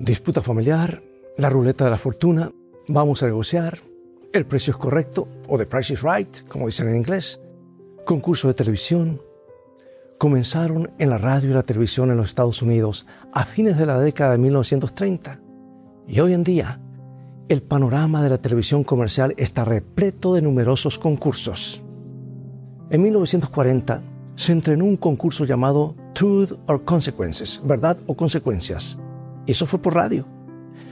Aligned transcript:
Disputa 0.00 0.42
familiar, 0.42 1.02
la 1.38 1.50
ruleta 1.50 1.84
de 1.84 1.90
la 1.90 1.98
fortuna, 1.98 2.52
vamos 2.86 3.20
a 3.20 3.26
negociar, 3.26 3.80
el 4.32 4.46
precio 4.46 4.70
es 4.70 4.76
correcto, 4.76 5.26
o 5.48 5.58
the 5.58 5.66
price 5.66 5.92
is 5.92 6.02
right, 6.02 6.46
como 6.46 6.66
dicen 6.66 6.88
en 6.88 6.94
inglés, 6.94 7.40
concurso 8.06 8.46
de 8.46 8.54
televisión. 8.54 9.20
Comenzaron 10.16 10.92
en 10.98 11.10
la 11.10 11.18
radio 11.18 11.50
y 11.50 11.54
la 11.54 11.64
televisión 11.64 12.12
en 12.12 12.16
los 12.16 12.28
Estados 12.28 12.62
Unidos 12.62 13.06
a 13.32 13.44
fines 13.44 13.76
de 13.76 13.86
la 13.86 13.98
década 13.98 14.32
de 14.32 14.38
1930. 14.38 15.40
Y 16.06 16.20
hoy 16.20 16.32
en 16.32 16.44
día, 16.44 16.80
el 17.48 17.62
panorama 17.62 18.22
de 18.22 18.30
la 18.30 18.38
televisión 18.38 18.84
comercial 18.84 19.34
está 19.36 19.64
repleto 19.64 20.32
de 20.32 20.42
numerosos 20.42 20.96
concursos. 21.00 21.82
En 22.90 23.02
1940 23.02 24.02
se 24.36 24.52
entrenó 24.52 24.84
un 24.84 24.96
concurso 24.96 25.44
llamado 25.44 25.96
Truth 26.14 26.52
or 26.68 26.84
Consequences, 26.84 27.60
verdad 27.64 27.98
o 28.06 28.16
consecuencias 28.16 28.96
eso 29.52 29.66
fue 29.66 29.80
por 29.80 29.94
radio. 29.94 30.26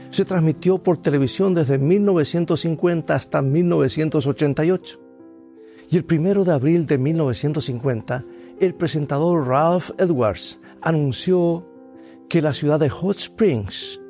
Se 0.09 0.25
transmitió 0.25 0.81
por 0.81 0.97
televisión 0.97 1.53
desde 1.53 1.77
1950 1.77 3.13
hasta 3.13 3.41
1988. 3.41 4.99
Y 5.89 5.97
el 5.97 6.05
primero 6.05 6.43
de 6.43 6.53
abril 6.53 6.85
de 6.85 6.97
1950, 6.97 8.25
el 8.59 8.73
presentador 8.73 9.47
Ralph 9.47 9.91
Edwards 9.97 10.59
anunció 10.81 11.65
que 12.29 12.41
la 12.41 12.53
ciudad 12.53 12.79
de 12.79 12.89
Hot 12.89 13.17
Springs, 13.17 14.01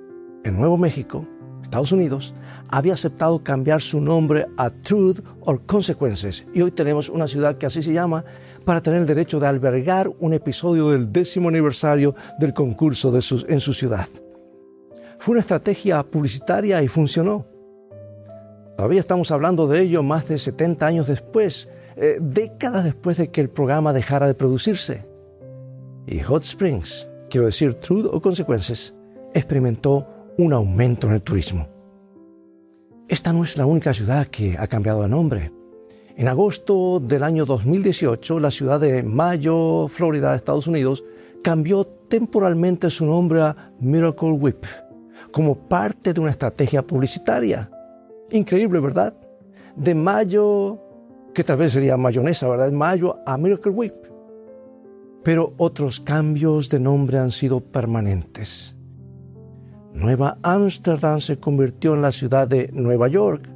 en 0.44 0.58
Nuevo 0.58 0.78
México, 0.78 1.28
Estados 1.62 1.92
Unidos, 1.92 2.34
había 2.70 2.94
aceptado 2.94 3.44
cambiar 3.44 3.82
su 3.82 4.02
nombre 4.02 4.48
a 4.58 4.70
Truth 4.70 5.20
or 5.42 5.66
Consequences. 5.66 6.46
Y 6.54 6.62
hoy 6.62 6.72
tenemos 6.72 7.10
una 7.10 7.28
ciudad 7.28 7.58
que 7.58 7.66
así 7.66 7.82
se 7.82 7.94
llama 7.94 8.24
para 8.66 8.82
tener 8.82 9.02
el 9.02 9.08
derecho 9.08 9.40
de 9.40 9.48
albergar 9.48 10.10
un 10.20 10.34
episodio 10.34 10.90
del 10.90 11.12
décimo 11.12 11.50
aniversario 11.50 12.16
del 12.40 12.54
concurso 12.54 13.12
de 13.12 13.24
en 13.50 13.60
su 13.60 13.74
ciudad. 13.74 14.08
Fue 15.20 15.34
una 15.34 15.42
estrategia 15.42 16.04
publicitaria 16.04 16.82
y 16.82 16.88
funcionó. 16.88 17.46
Todavía 18.76 19.00
estamos 19.00 19.32
hablando 19.32 19.68
de 19.68 19.82
ello 19.82 20.04
más 20.04 20.28
de 20.28 20.38
70 20.38 20.86
años 20.86 21.08
después, 21.08 21.70
eh, 21.96 22.18
décadas 22.22 22.84
después 22.84 23.18
de 23.18 23.32
que 23.32 23.42
el 23.42 23.50
programa 23.50 23.94
dejara 23.94 24.28
de 24.28 24.36
producirse. 24.36 25.06
Y 26.06 26.20
Hot 26.20 26.44
Springs, 26.44 27.10
quiero 27.30 27.48
decir 27.48 27.74
Truth 27.76 28.06
o 28.12 28.22
Consecuencias, 28.22 28.96
experimentó 29.34 30.08
un 30.38 30.54
aumento 30.54 31.08
en 31.08 31.14
el 31.14 31.22
turismo. 31.24 31.68
Esta 33.08 33.34
no 33.34 33.44
es 33.44 33.58
la 33.58 33.66
única 33.66 33.94
ciudad 33.94 34.28
que 34.28 34.58
ha 34.58 34.68
cambiado 34.68 35.02
de 35.02 35.10
nombre. 35.10 35.52
En 36.16 36.28
agosto 36.28 37.00
del 37.00 37.24
año 37.24 37.46
2018, 37.46 38.40
la 38.40 38.52
ciudad 38.52 38.80
de 38.80 39.02
Mayo, 39.02 39.88
Florida, 39.88 40.36
Estados 40.36 40.68
Unidos, 40.68 41.04
cambió 41.44 41.86
temporalmente 41.86 42.90
su 42.90 43.06
nombre 43.06 43.42
a 43.42 43.72
Miracle 43.80 44.32
Whip 44.32 44.66
como 45.32 45.56
parte 45.56 46.14
de 46.14 46.20
una 46.20 46.32
estrategia 46.32 46.82
publicitaria. 46.82 47.70
Increíble, 48.32 48.80
¿verdad? 48.80 49.14
De 49.76 49.96
mayo, 49.96 50.80
que 51.34 51.44
tal 51.44 51.58
vez 51.58 51.74
sería 51.74 51.98
mayonesa, 51.98 52.48
¿verdad? 52.48 52.70
De 52.70 52.76
mayo 52.76 53.20
a 53.26 53.38
Miracle 53.38 53.72
Whip. 53.72 53.96
Pero 55.24 55.54
otros 55.58 56.00
cambios 56.00 56.70
de 56.70 56.80
nombre 56.80 57.20
han 57.20 57.32
sido 57.32 57.60
permanentes. 57.60 58.76
Nueva 59.94 60.38
Ámsterdam 60.44 61.22
se 61.22 61.40
convirtió 61.40 61.96
en 61.96 62.02
la 62.02 62.12
ciudad 62.12 62.48
de 62.48 62.70
Nueva 62.72 63.08
York. 63.08 63.50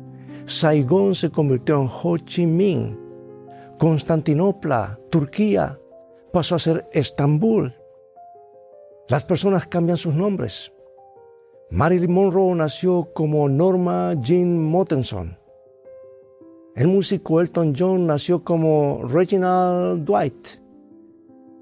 Saigón 0.48 1.16
se 1.16 1.30
convirtió 1.30 1.80
en 1.80 1.88
Ho 1.88 2.18
Chi 2.18 2.46
Minh. 2.46 2.98
Constantinopla, 3.78 5.00
Turquía, 5.10 5.80
pasó 6.34 6.56
a 6.56 6.60
ser 6.60 6.88
Estambul. 6.92 7.76
Las 9.08 9.24
personas 9.24 9.68
cambian 9.68 9.98
sus 9.98 10.14
nombres. 10.16 10.72
Marilyn 11.74 12.12
Monroe 12.12 12.54
nació 12.54 13.08
como 13.14 13.48
Norma 13.48 14.14
Jean 14.22 14.62
Mottenson. 14.62 15.38
El 16.76 16.90
músico 16.90 17.40
Elton 17.40 17.74
John 17.78 18.06
nació 18.08 18.44
como 18.44 19.04
Reginald 19.08 20.04
Dwight. 20.04 20.60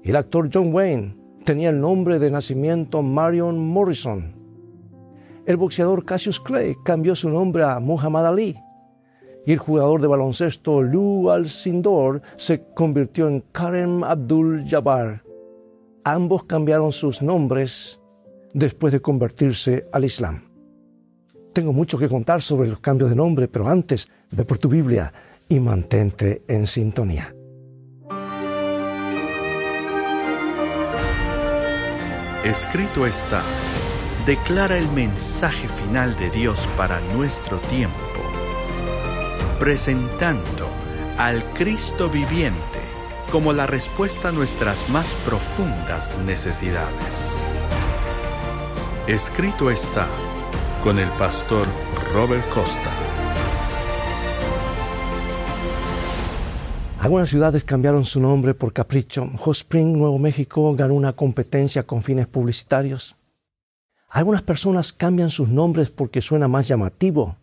El 0.02 0.16
actor 0.16 0.50
John 0.52 0.74
Wayne 0.74 1.14
tenía 1.44 1.70
el 1.70 1.80
nombre 1.80 2.18
de 2.18 2.28
nacimiento 2.28 3.02
Marion 3.02 3.56
Morrison. 3.68 4.34
El 5.46 5.56
boxeador 5.56 6.04
Cassius 6.04 6.40
Clay 6.40 6.76
cambió 6.84 7.14
su 7.14 7.30
nombre 7.30 7.62
a 7.62 7.78
Muhammad 7.78 8.26
Ali. 8.26 8.56
Y 9.46 9.52
el 9.52 9.58
jugador 9.58 10.00
de 10.00 10.08
baloncesto 10.08 10.82
Lou 10.82 11.30
Alcindor 11.30 12.20
se 12.36 12.64
convirtió 12.74 13.28
en 13.28 13.44
Karen 13.52 14.02
Abdul 14.02 14.64
Jabbar. 14.66 15.22
Ambos 16.02 16.42
cambiaron 16.42 16.90
sus 16.90 17.22
nombres 17.22 17.99
después 18.52 18.92
de 18.92 19.00
convertirse 19.00 19.86
al 19.92 20.04
Islam. 20.04 20.42
Tengo 21.52 21.72
mucho 21.72 21.98
que 21.98 22.08
contar 22.08 22.42
sobre 22.42 22.68
los 22.68 22.80
cambios 22.80 23.10
de 23.10 23.16
nombre, 23.16 23.48
pero 23.48 23.68
antes 23.68 24.08
ve 24.30 24.44
por 24.44 24.58
tu 24.58 24.68
Biblia 24.68 25.12
y 25.48 25.58
mantente 25.58 26.42
en 26.46 26.66
sintonía. 26.66 27.34
Escrito 32.44 33.06
está, 33.06 33.42
declara 34.24 34.78
el 34.78 34.88
mensaje 34.92 35.68
final 35.68 36.16
de 36.16 36.30
Dios 36.30 36.68
para 36.76 37.00
nuestro 37.14 37.60
tiempo, 37.60 37.96
presentando 39.58 40.68
al 41.18 41.44
Cristo 41.52 42.08
viviente 42.08 42.80
como 43.30 43.52
la 43.52 43.66
respuesta 43.66 44.30
a 44.30 44.32
nuestras 44.32 44.88
más 44.88 45.06
profundas 45.26 46.16
necesidades. 46.24 47.36
Escrito 49.10 49.72
está 49.72 50.06
con 50.84 50.96
el 51.00 51.08
pastor 51.18 51.66
Robert 52.14 52.48
Costa. 52.48 52.92
Algunas 57.00 57.28
ciudades 57.28 57.64
cambiaron 57.64 58.04
su 58.04 58.20
nombre 58.20 58.54
por 58.54 58.72
capricho. 58.72 59.28
Hot 59.38 59.56
Spring, 59.56 59.96
Nuevo 59.96 60.16
México, 60.20 60.76
ganó 60.76 60.94
una 60.94 61.14
competencia 61.14 61.82
con 61.82 62.04
fines 62.04 62.28
publicitarios. 62.28 63.16
Algunas 64.10 64.42
personas 64.42 64.92
cambian 64.92 65.30
sus 65.30 65.48
nombres 65.48 65.90
porque 65.90 66.22
suena 66.22 66.46
más 66.46 66.68
llamativo, 66.68 67.34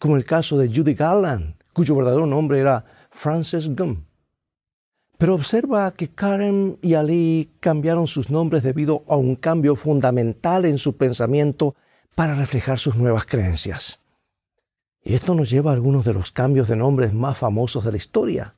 como 0.00 0.16
el 0.16 0.24
caso 0.24 0.58
de 0.58 0.66
Judy 0.74 0.94
Garland, 0.94 1.54
cuyo 1.72 1.94
verdadero 1.94 2.26
nombre 2.26 2.58
era 2.58 2.84
Frances 3.10 3.68
Gum. 3.76 4.05
Pero 5.18 5.34
observa 5.34 5.92
que 5.92 6.08
Karen 6.08 6.78
y 6.82 6.94
Ali 6.94 7.50
cambiaron 7.60 8.06
sus 8.06 8.30
nombres 8.30 8.62
debido 8.62 9.04
a 9.08 9.16
un 9.16 9.36
cambio 9.36 9.74
fundamental 9.74 10.64
en 10.66 10.78
su 10.78 10.96
pensamiento 10.96 11.74
para 12.14 12.34
reflejar 12.34 12.78
sus 12.78 12.96
nuevas 12.96 13.24
creencias. 13.24 14.00
Y 15.02 15.14
esto 15.14 15.34
nos 15.34 15.48
lleva 15.48 15.70
a 15.70 15.74
algunos 15.74 16.04
de 16.04 16.12
los 16.12 16.32
cambios 16.32 16.68
de 16.68 16.76
nombres 16.76 17.14
más 17.14 17.38
famosos 17.38 17.84
de 17.84 17.92
la 17.92 17.96
historia. 17.96 18.56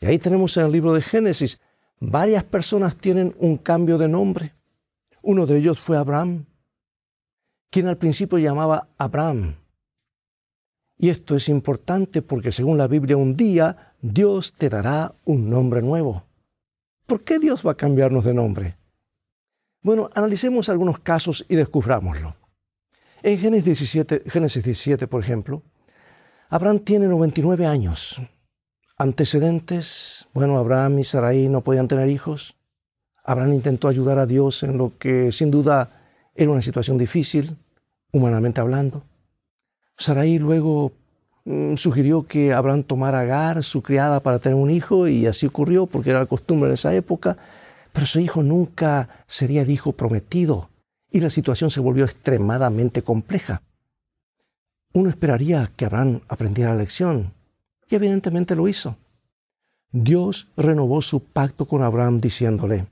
Y 0.00 0.06
ahí 0.06 0.18
tenemos 0.18 0.56
en 0.56 0.66
el 0.66 0.72
libro 0.72 0.94
de 0.94 1.02
Génesis, 1.02 1.60
varias 1.98 2.44
personas 2.44 2.96
tienen 2.96 3.34
un 3.38 3.58
cambio 3.58 3.98
de 3.98 4.08
nombre. 4.08 4.54
Uno 5.22 5.44
de 5.44 5.58
ellos 5.58 5.78
fue 5.78 5.98
Abraham, 5.98 6.46
quien 7.70 7.88
al 7.88 7.98
principio 7.98 8.38
llamaba 8.38 8.88
Abraham. 8.96 9.56
Y 11.02 11.08
esto 11.08 11.34
es 11.34 11.48
importante 11.48 12.20
porque 12.20 12.52
según 12.52 12.76
la 12.76 12.86
Biblia 12.86 13.16
un 13.16 13.34
día 13.34 13.94
Dios 14.02 14.52
te 14.52 14.68
dará 14.68 15.14
un 15.24 15.48
nombre 15.48 15.80
nuevo. 15.80 16.24
¿Por 17.06 17.22
qué 17.22 17.38
Dios 17.38 17.66
va 17.66 17.70
a 17.70 17.76
cambiarnos 17.76 18.26
de 18.26 18.34
nombre? 18.34 18.76
Bueno, 19.80 20.10
analicemos 20.14 20.68
algunos 20.68 20.98
casos 20.98 21.46
y 21.48 21.56
descubrámoslo. 21.56 22.36
En 23.22 23.38
Génesis 23.38 23.64
17, 23.64 24.24
Génesis 24.26 24.62
17, 24.62 25.06
por 25.06 25.22
ejemplo, 25.22 25.62
Abraham 26.50 26.80
tiene 26.80 27.06
99 27.06 27.64
años. 27.66 28.20
Antecedentes, 28.98 30.28
bueno, 30.34 30.58
Abraham 30.58 30.98
y 30.98 31.04
Sarai 31.04 31.48
no 31.48 31.62
podían 31.62 31.88
tener 31.88 32.10
hijos. 32.10 32.56
Abraham 33.24 33.54
intentó 33.54 33.88
ayudar 33.88 34.18
a 34.18 34.26
Dios 34.26 34.62
en 34.64 34.76
lo 34.76 34.92
que 34.98 35.32
sin 35.32 35.50
duda 35.50 36.02
era 36.34 36.50
una 36.50 36.60
situación 36.60 36.98
difícil, 36.98 37.56
humanamente 38.12 38.60
hablando. 38.60 39.02
Sarai 40.00 40.38
luego 40.38 40.92
Mm, 41.44 41.76
sugirió 41.76 42.26
que 42.26 42.52
Abraham 42.52 42.82
tomara 42.82 43.18
a 43.18 43.22
Agar, 43.22 43.64
su 43.64 43.82
criada, 43.82 44.20
para 44.20 44.38
tener 44.38 44.56
un 44.56 44.70
hijo, 44.70 45.08
y 45.08 45.26
así 45.26 45.46
ocurrió 45.46 45.86
porque 45.86 46.10
era 46.10 46.20
la 46.20 46.26
costumbre 46.26 46.68
en 46.68 46.74
esa 46.74 46.94
época, 46.94 47.36
pero 47.92 48.06
su 48.06 48.20
hijo 48.20 48.42
nunca 48.42 49.24
sería 49.26 49.62
el 49.62 49.70
hijo 49.70 49.92
prometido, 49.92 50.68
y 51.10 51.20
la 51.20 51.30
situación 51.30 51.70
se 51.70 51.80
volvió 51.80 52.04
extremadamente 52.04 53.02
compleja. 53.02 53.62
Uno 54.92 55.08
esperaría 55.08 55.72
que 55.76 55.86
Abraham 55.86 56.20
aprendiera 56.28 56.72
la 56.72 56.80
lección, 56.80 57.32
y 57.88 57.94
evidentemente 57.94 58.54
lo 58.54 58.68
hizo. 58.68 58.96
Dios 59.92 60.48
renovó 60.56 61.02
su 61.02 61.20
pacto 61.24 61.66
con 61.66 61.82
Abraham 61.82 62.18
diciéndole, 62.18 62.86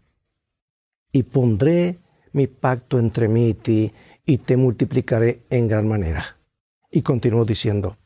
y 1.12 1.22
pondré 1.22 1.98
mi 2.32 2.46
pacto 2.46 2.98
entre 2.98 3.28
mí 3.28 3.50
y 3.50 3.54
ti, 3.54 3.92
y 4.24 4.38
te 4.38 4.56
multiplicaré 4.56 5.42
en 5.50 5.68
gran 5.68 5.86
manera. 5.86 6.37
Y 6.90 7.02
continuó 7.02 7.44
diciendo, 7.44 7.96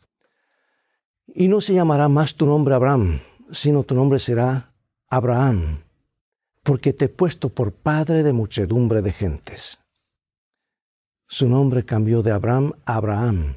y 1.26 1.48
no 1.48 1.60
se 1.60 1.74
llamará 1.74 2.08
más 2.08 2.34
tu 2.34 2.46
nombre 2.46 2.74
Abraham, 2.74 3.20
sino 3.52 3.84
tu 3.84 3.94
nombre 3.94 4.18
será 4.18 4.72
Abraham, 5.08 5.82
porque 6.62 6.92
te 6.92 7.06
he 7.06 7.08
puesto 7.08 7.48
por 7.48 7.72
padre 7.72 8.22
de 8.22 8.32
muchedumbre 8.32 9.02
de 9.02 9.12
gentes. 9.12 9.78
su 11.28 11.48
nombre 11.48 11.84
cambió 11.84 12.22
de 12.22 12.30
Abraham 12.30 12.72
a 12.84 12.96
Abraham. 12.96 13.56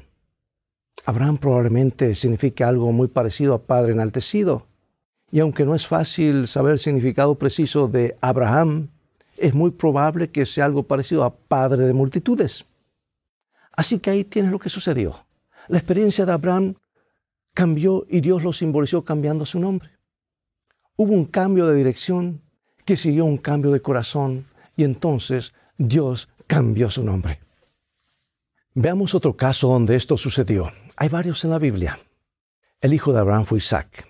Abraham 1.04 1.36
probablemente 1.36 2.14
significa 2.14 2.68
algo 2.68 2.90
muy 2.90 3.08
parecido 3.08 3.54
a 3.54 3.62
Padre 3.62 3.92
enaltecido. 3.92 4.66
Y 5.30 5.40
aunque 5.40 5.64
no 5.64 5.74
es 5.74 5.86
fácil 5.86 6.48
saber 6.48 6.72
el 6.72 6.78
significado 6.78 7.34
preciso 7.34 7.86
de 7.86 8.16
Abraham, 8.20 8.88
es 9.36 9.54
muy 9.54 9.70
probable 9.72 10.30
que 10.30 10.46
sea 10.46 10.64
algo 10.64 10.84
parecido 10.84 11.24
a 11.24 11.34
Padre 11.34 11.84
de 11.84 11.92
multitudes. 11.92 12.64
Así 13.76 13.98
que 13.98 14.10
ahí 14.10 14.24
tienes 14.24 14.50
lo 14.50 14.58
que 14.58 14.70
sucedió. 14.70 15.26
La 15.68 15.78
experiencia 15.78 16.24
de 16.24 16.32
Abraham 16.32 16.74
cambió 17.54 18.06
y 18.08 18.20
Dios 18.20 18.42
lo 18.42 18.52
simbolizó 18.52 19.04
cambiando 19.04 19.46
su 19.46 19.60
nombre. 19.60 19.90
Hubo 20.96 21.12
un 21.12 21.26
cambio 21.26 21.66
de 21.66 21.76
dirección 21.76 22.42
que 22.84 22.96
siguió 22.96 23.26
un 23.26 23.36
cambio 23.36 23.70
de 23.70 23.82
corazón 23.82 24.46
y 24.76 24.84
entonces 24.84 25.52
Dios 25.76 26.28
cambió 26.46 26.90
su 26.90 27.04
nombre. 27.04 27.40
Veamos 28.74 29.14
otro 29.14 29.36
caso 29.36 29.68
donde 29.68 29.96
esto 29.96 30.16
sucedió. 30.16 30.72
Hay 30.96 31.08
varios 31.08 31.44
en 31.44 31.50
la 31.50 31.58
Biblia. 31.58 31.98
El 32.80 32.94
hijo 32.94 33.12
de 33.12 33.20
Abraham 33.20 33.44
fue 33.44 33.58
Isaac. 33.58 34.08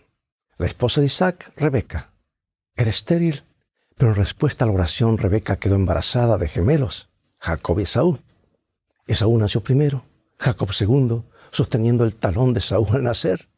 La 0.58 0.66
esposa 0.66 1.00
de 1.00 1.06
Isaac, 1.06 1.52
Rebeca. 1.56 2.12
Era 2.74 2.90
estéril, 2.90 3.44
pero 3.96 4.10
en 4.10 4.16
respuesta 4.16 4.64
a 4.64 4.68
la 4.68 4.74
oración, 4.74 5.18
Rebeca 5.18 5.56
quedó 5.56 5.76
embarazada 5.76 6.36
de 6.36 6.48
gemelos, 6.48 7.08
Jacob 7.38 7.78
y 7.78 7.82
Esaú. 7.82 8.18
Esaú 9.06 9.38
nació 9.38 9.62
primero, 9.62 10.04
Jacob 10.38 10.72
segundo, 10.72 11.24
sosteniendo 11.50 12.04
el 12.04 12.14
talón 12.14 12.52
de 12.54 12.60
Saúl 12.60 12.88
al 12.92 13.04
nacer. 13.04 13.48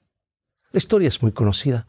La 0.72 0.78
historia 0.78 1.08
es 1.08 1.22
muy 1.22 1.32
conocida. 1.32 1.86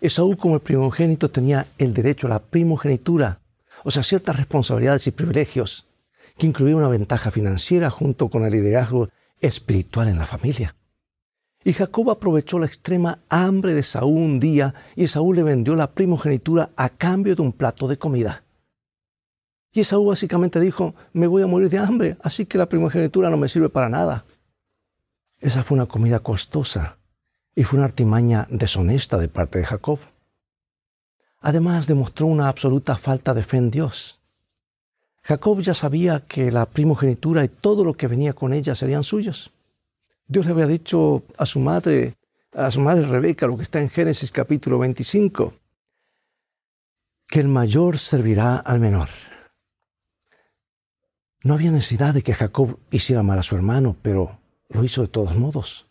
Esaú 0.00 0.36
como 0.36 0.56
el 0.56 0.60
primogénito 0.60 1.30
tenía 1.30 1.66
el 1.78 1.94
derecho 1.94 2.26
a 2.26 2.30
la 2.30 2.40
primogenitura, 2.40 3.40
o 3.84 3.90
sea, 3.90 4.02
ciertas 4.02 4.36
responsabilidades 4.36 5.06
y 5.06 5.12
privilegios, 5.12 5.86
que 6.36 6.46
incluía 6.46 6.76
una 6.76 6.88
ventaja 6.88 7.30
financiera 7.30 7.90
junto 7.90 8.28
con 8.28 8.44
el 8.44 8.52
liderazgo 8.52 9.08
espiritual 9.40 10.08
en 10.08 10.18
la 10.18 10.26
familia. 10.26 10.74
Y 11.62 11.74
Jacob 11.74 12.10
aprovechó 12.10 12.58
la 12.58 12.66
extrema 12.66 13.20
hambre 13.28 13.74
de 13.74 13.82
Saúl 13.82 14.16
un 14.16 14.40
día 14.40 14.74
y 14.96 15.06
Saúl 15.06 15.36
le 15.36 15.42
vendió 15.42 15.76
la 15.76 15.92
primogenitura 15.92 16.70
a 16.74 16.88
cambio 16.88 17.36
de 17.36 17.42
un 17.42 17.52
plato 17.52 17.86
de 17.86 17.98
comida. 17.98 18.44
Y 19.72 19.84
Saúl 19.84 20.08
básicamente 20.08 20.58
dijo, 20.58 20.94
me 21.12 21.26
voy 21.26 21.42
a 21.42 21.46
morir 21.46 21.68
de 21.68 21.78
hambre, 21.78 22.16
así 22.22 22.46
que 22.46 22.58
la 22.58 22.68
primogenitura 22.68 23.30
no 23.30 23.36
me 23.36 23.48
sirve 23.48 23.68
para 23.68 23.88
nada. 23.88 24.24
Esa 25.38 25.62
fue 25.62 25.76
una 25.76 25.86
comida 25.86 26.18
costosa 26.18 26.98
y 27.54 27.64
fue 27.64 27.78
una 27.78 27.86
artimaña 27.86 28.46
deshonesta 28.50 29.16
de 29.18 29.28
parte 29.28 29.60
de 29.60 29.64
Jacob. 29.64 29.98
Además 31.40 31.86
demostró 31.86 32.26
una 32.26 32.48
absoluta 32.48 32.96
falta 32.96 33.32
de 33.32 33.42
fe 33.42 33.58
en 33.58 33.70
Dios. 33.70 34.20
Jacob 35.22 35.60
ya 35.60 35.74
sabía 35.74 36.26
que 36.26 36.50
la 36.50 36.66
primogenitura 36.66 37.44
y 37.44 37.48
todo 37.48 37.84
lo 37.84 37.94
que 37.94 38.08
venía 38.08 38.32
con 38.32 38.52
ella 38.52 38.74
serían 38.74 39.04
suyos. 39.04 39.52
Dios 40.26 40.46
le 40.46 40.52
había 40.52 40.66
dicho 40.66 41.22
a 41.38 41.46
su 41.46 41.60
madre, 41.60 42.14
a 42.52 42.70
su 42.70 42.80
madre 42.80 43.04
Rebeca, 43.04 43.46
lo 43.46 43.56
que 43.56 43.64
está 43.64 43.80
en 43.80 43.90
Génesis 43.90 44.30
capítulo 44.30 44.78
25, 44.78 45.54
que 47.28 47.40
el 47.40 47.48
mayor 47.48 47.98
servirá 47.98 48.56
al 48.56 48.80
menor. 48.80 49.08
No 51.42 51.54
había 51.54 51.70
necesidad 51.70 52.12
de 52.12 52.22
que 52.22 52.34
Jacob 52.34 52.78
hiciera 52.90 53.22
mal 53.22 53.38
a 53.38 53.42
su 53.42 53.54
hermano, 53.56 53.96
pero 54.02 54.38
lo 54.68 54.84
hizo 54.84 55.02
de 55.02 55.08
todos 55.08 55.36
modos. 55.36 55.86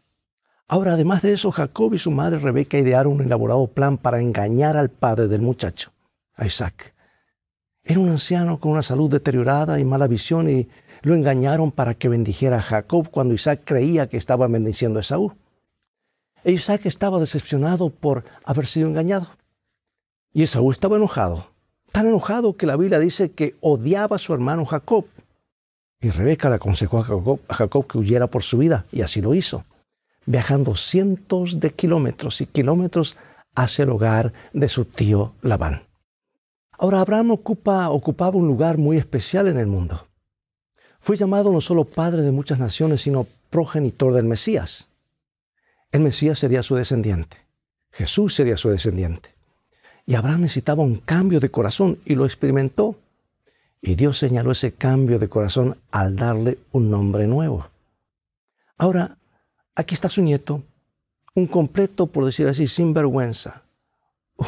Ahora, 0.68 0.94
además 0.94 1.24
de 1.24 1.34
eso, 1.34 1.52
Jacob 1.52 1.96
y 1.96 1.98
su 1.98 2.12
madre 2.12 2.38
Rebeca 2.38 2.78
idearon 2.78 3.14
un 3.14 3.22
elaborado 3.22 3.66
plan 3.66 3.98
para 3.98 4.22
engañar 4.22 4.78
al 4.78 4.90
padre 4.90 5.28
del 5.28 5.42
muchacho, 5.42 5.92
a 6.36 6.46
Isaac. 6.46 6.94
Era 7.84 8.00
un 8.00 8.10
anciano 8.10 8.60
con 8.60 8.74
una 8.74 8.84
salud 8.84 9.10
deteriorada 9.10 9.80
y 9.80 9.86
mala 9.86 10.06
visión 10.06 10.48
y 10.48 10.70
lo 11.02 11.16
engañaron 11.16 11.72
para 11.72 11.96
que 11.96 12.10
bendijera 12.10 12.58
a 12.58 12.62
Jacob 12.62 13.10
cuando 13.10 13.34
Isaac 13.34 13.62
creía 13.66 14.08
que 14.08 14.18
estaba 14.18 14.48
bendiciendo 14.48 15.00
a 15.00 15.02
Esaú. 15.02 15.34
E 16.44 16.52
Isaac 16.52 16.86
estaba 16.86 17.20
decepcionado 17.20 17.90
por 17.90 18.24
haber 18.46 18.68
sido 18.68 18.88
engañado. 18.88 19.30
Y 20.32 20.44
Esaú 20.44 20.70
estaba 20.70 20.98
enojado, 20.98 21.48
tan 21.92 22.06
enojado 22.06 22.56
que 22.56 22.68
la 22.68 22.78
Biblia 22.78 23.00
dice 23.00 23.32
que 23.32 23.56
odiaba 23.62 24.18
a 24.18 24.20
su 24.20 24.36
hermano 24.36 24.66
Jacob. 24.66 25.06
Y 26.02 26.12
Rebeca 26.12 26.50
le 26.50 26.56
aconsejó 26.56 27.00
a 27.00 27.04
Jacob, 27.54 27.88
que 27.88 27.98
huyera 27.98 28.28
por 28.28 28.44
su 28.44 28.58
vida, 28.58 28.86
y 28.92 29.02
así 29.02 29.22
lo 29.22 29.34
hizo, 29.34 29.66
viajando 30.26 30.76
cientos 30.76 31.60
de 31.60 31.72
kilómetros 31.72 32.40
y 32.42 32.46
kilómetros 32.46 33.18
hacia 33.54 33.84
el 33.84 33.90
hogar 33.90 34.32
de 34.54 34.70
su 34.70 34.86
tío 34.86 35.34
Labán. 35.42 35.84
Ahora 36.72 37.02
Abraham 37.02 37.32
ocupa, 37.32 37.90
ocupaba 37.90 38.38
un 38.38 38.48
lugar 38.48 38.78
muy 38.78 38.98
especial 38.98 39.48
en 39.48 39.58
el 39.58 39.68
mundo. 39.68 40.08
Fue 41.02 41.18
llamado 41.18 41.52
no 41.52 41.60
solo 41.60 41.84
padre 41.84 42.22
de 42.22 42.32
muchas 42.32 42.60
naciones, 42.60 43.02
sino 43.02 43.28
progenitor 43.50 44.14
del 44.14 44.26
Mesías. 44.26 44.90
El 45.92 46.02
Mesías 46.02 46.40
sería 46.40 46.64
su 46.64 46.76
descendiente. 46.76 47.38
Jesús 47.92 48.36
sería 48.36 48.56
su 48.58 48.70
descendiente. 48.70 49.34
Y 50.06 50.16
Abraham 50.16 50.42
necesitaba 50.42 50.84
un 50.84 50.98
cambio 50.98 51.40
de 51.40 51.52
corazón 51.52 52.00
y 52.06 52.16
lo 52.16 52.26
experimentó. 52.26 52.96
Y 53.82 53.96
Dios 53.96 54.18
señaló 54.18 54.52
ese 54.52 54.74
cambio 54.74 55.20
de 55.20 55.30
corazón 55.30 55.78
al 55.92 56.16
darle 56.16 56.60
un 56.72 56.90
nombre 56.90 57.28
nuevo. 57.28 57.68
Ahora, 58.78 59.18
aquí 59.76 59.96
está 59.96 60.10
su 60.10 60.22
nieto, 60.22 60.64
un 61.36 61.48
completo, 61.48 62.08
por 62.08 62.26
decir 62.26 62.48
así, 62.48 62.68
sinvergüenza, 62.68 63.64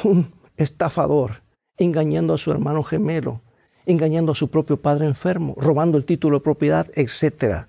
un 0.04 0.34
estafador, 0.58 1.42
engañando 1.78 2.34
a 2.34 2.38
su 2.38 2.52
hermano 2.52 2.84
gemelo, 2.84 3.42
engañando 3.86 4.34
a 4.34 4.36
su 4.36 4.50
propio 4.50 4.78
padre 4.78 5.08
enfermo, 5.08 5.56
robando 5.58 5.98
el 5.98 6.06
título 6.06 6.40
de 6.40 6.44
propiedad, 6.44 6.88
etc. 6.96 7.68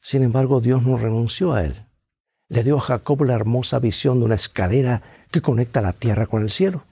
Sin 0.00 0.22
embargo, 0.22 0.60
Dios 0.60 0.82
no 0.82 0.96
renunció 0.96 1.52
a 1.52 1.64
él. 1.64 1.74
Le 2.48 2.64
dio 2.64 2.78
a 2.78 2.80
Jacob 2.80 3.24
la 3.24 3.34
hermosa 3.34 3.78
visión 3.78 4.20
de 4.20 4.24
una 4.24 4.36
escalera 4.36 5.02
que 5.30 5.42
conecta 5.42 5.82
la 5.82 5.92
tierra 5.92 6.26
con 6.26 6.42
el 6.42 6.50
cielo. 6.50 6.84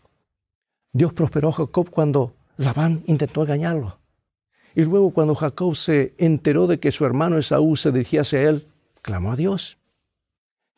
Dios 0.92 1.12
prosperó 1.12 1.48
a 1.48 1.52
Jacob 1.52 1.88
cuando 1.90 2.34
Labán 2.56 3.02
intentó 3.06 3.42
engañarlo. 3.42 3.98
Y 4.74 4.84
luego 4.84 5.10
cuando 5.10 5.34
Jacob 5.34 5.74
se 5.74 6.14
enteró 6.18 6.66
de 6.66 6.78
que 6.78 6.92
su 6.92 7.04
hermano 7.04 7.38
Esaú 7.38 7.76
se 7.76 7.92
dirigía 7.92 8.22
hacia 8.22 8.42
él, 8.42 8.68
clamó 9.02 9.32
a 9.32 9.36
Dios. 9.36 9.78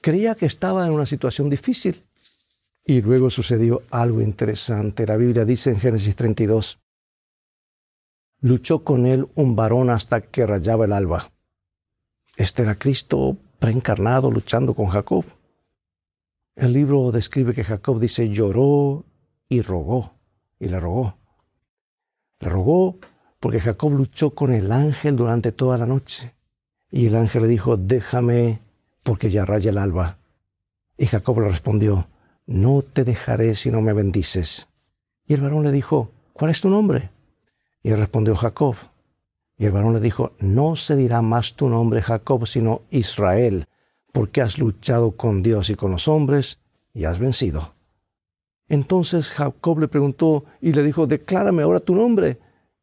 Creía 0.00 0.34
que 0.34 0.46
estaba 0.46 0.86
en 0.86 0.92
una 0.92 1.06
situación 1.06 1.50
difícil, 1.50 2.04
y 2.84 3.02
luego 3.02 3.28
sucedió 3.28 3.82
algo 3.90 4.22
interesante. 4.22 5.06
La 5.06 5.16
Biblia 5.16 5.44
dice 5.44 5.70
en 5.70 5.78
Génesis 5.78 6.16
32, 6.16 6.78
luchó 8.40 8.82
con 8.84 9.04
él 9.04 9.28
un 9.34 9.56
varón 9.56 9.90
hasta 9.90 10.22
que 10.22 10.46
rayaba 10.46 10.86
el 10.86 10.92
alba. 10.92 11.30
Este 12.36 12.62
era 12.62 12.76
Cristo 12.76 13.36
preencarnado 13.58 14.30
luchando 14.30 14.74
con 14.74 14.86
Jacob. 14.86 15.24
El 16.54 16.72
libro 16.72 17.10
describe 17.12 17.52
que 17.52 17.64
Jacob 17.64 18.00
dice 18.00 18.30
lloró 18.30 19.04
y 19.48 19.60
rogó, 19.60 20.14
y 20.58 20.68
le 20.68 20.80
rogó. 20.80 21.17
Le 22.40 22.48
rogó 22.48 22.98
porque 23.40 23.60
Jacob 23.60 23.92
luchó 23.92 24.30
con 24.30 24.52
el 24.52 24.72
ángel 24.72 25.16
durante 25.16 25.52
toda 25.52 25.78
la 25.78 25.86
noche. 25.86 26.34
Y 26.90 27.06
el 27.06 27.16
ángel 27.16 27.42
le 27.42 27.48
dijo, 27.48 27.76
déjame 27.76 28.60
porque 29.02 29.30
ya 29.30 29.44
raya 29.44 29.70
el 29.70 29.78
alba. 29.78 30.18
Y 30.96 31.06
Jacob 31.06 31.40
le 31.40 31.48
respondió, 31.48 32.08
no 32.46 32.82
te 32.82 33.04
dejaré 33.04 33.54
si 33.54 33.70
no 33.70 33.80
me 33.80 33.92
bendices. 33.92 34.68
Y 35.26 35.34
el 35.34 35.42
varón 35.42 35.64
le 35.64 35.72
dijo, 35.72 36.10
¿cuál 36.32 36.50
es 36.50 36.60
tu 36.60 36.70
nombre? 36.70 37.10
Y 37.82 37.92
respondió 37.92 38.34
Jacob. 38.36 38.76
Y 39.56 39.66
el 39.66 39.72
varón 39.72 39.94
le 39.94 40.00
dijo, 40.00 40.32
no 40.38 40.76
se 40.76 40.96
dirá 40.96 41.20
más 41.20 41.54
tu 41.54 41.68
nombre 41.68 42.02
Jacob, 42.02 42.46
sino 42.46 42.82
Israel, 42.90 43.66
porque 44.12 44.40
has 44.40 44.58
luchado 44.58 45.12
con 45.12 45.42
Dios 45.42 45.70
y 45.70 45.74
con 45.74 45.90
los 45.90 46.08
hombres 46.08 46.58
y 46.94 47.04
has 47.04 47.18
vencido. 47.18 47.74
Entonces 48.68 49.30
Jacob 49.30 49.78
le 49.78 49.88
preguntó 49.88 50.44
y 50.60 50.72
le 50.72 50.82
dijo, 50.82 51.06
declárame 51.06 51.62
ahora 51.62 51.80
tu 51.80 51.94
nombre. 51.94 52.38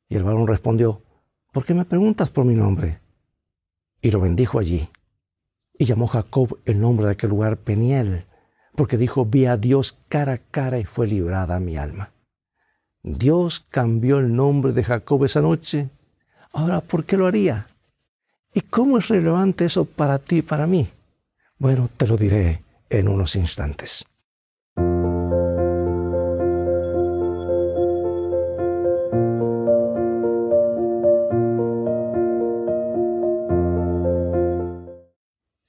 Y 0.09 0.15
el 0.15 0.23
varón 0.23 0.47
respondió, 0.47 1.01
¿por 1.51 1.65
qué 1.65 1.73
me 1.73 1.85
preguntas 1.85 2.29
por 2.29 2.45
mi 2.45 2.55
nombre? 2.55 2.99
Y 4.01 4.11
lo 4.11 4.19
bendijo 4.19 4.59
allí. 4.59 4.89
Y 5.77 5.85
llamó 5.85 6.07
Jacob 6.07 6.57
el 6.65 6.79
nombre 6.79 7.05
de 7.05 7.11
aquel 7.13 7.29
lugar 7.29 7.57
Peniel, 7.57 8.25
porque 8.75 8.97
dijo, 8.97 9.25
vi 9.25 9.45
a 9.45 9.57
Dios 9.57 9.97
cara 10.09 10.33
a 10.33 10.37
cara 10.37 10.79
y 10.79 10.85
fue 10.85 11.07
librada 11.07 11.59
mi 11.59 11.77
alma. 11.77 12.11
Dios 13.03 13.65
cambió 13.69 14.17
el 14.17 14.35
nombre 14.35 14.73
de 14.73 14.83
Jacob 14.83 15.23
esa 15.25 15.41
noche. 15.41 15.89
Ahora, 16.51 16.81
¿por 16.81 17.05
qué 17.05 17.17
lo 17.17 17.27
haría? 17.27 17.67
¿Y 18.53 18.61
cómo 18.61 18.97
es 18.97 19.09
relevante 19.09 19.65
eso 19.65 19.85
para 19.85 20.17
ti 20.17 20.37
y 20.37 20.41
para 20.41 20.65
mí? 20.65 20.87
Bueno, 21.59 21.89
te 21.97 22.07
lo 22.07 22.17
diré 22.17 22.63
en 22.89 23.07
unos 23.07 23.35
instantes. 23.35 24.05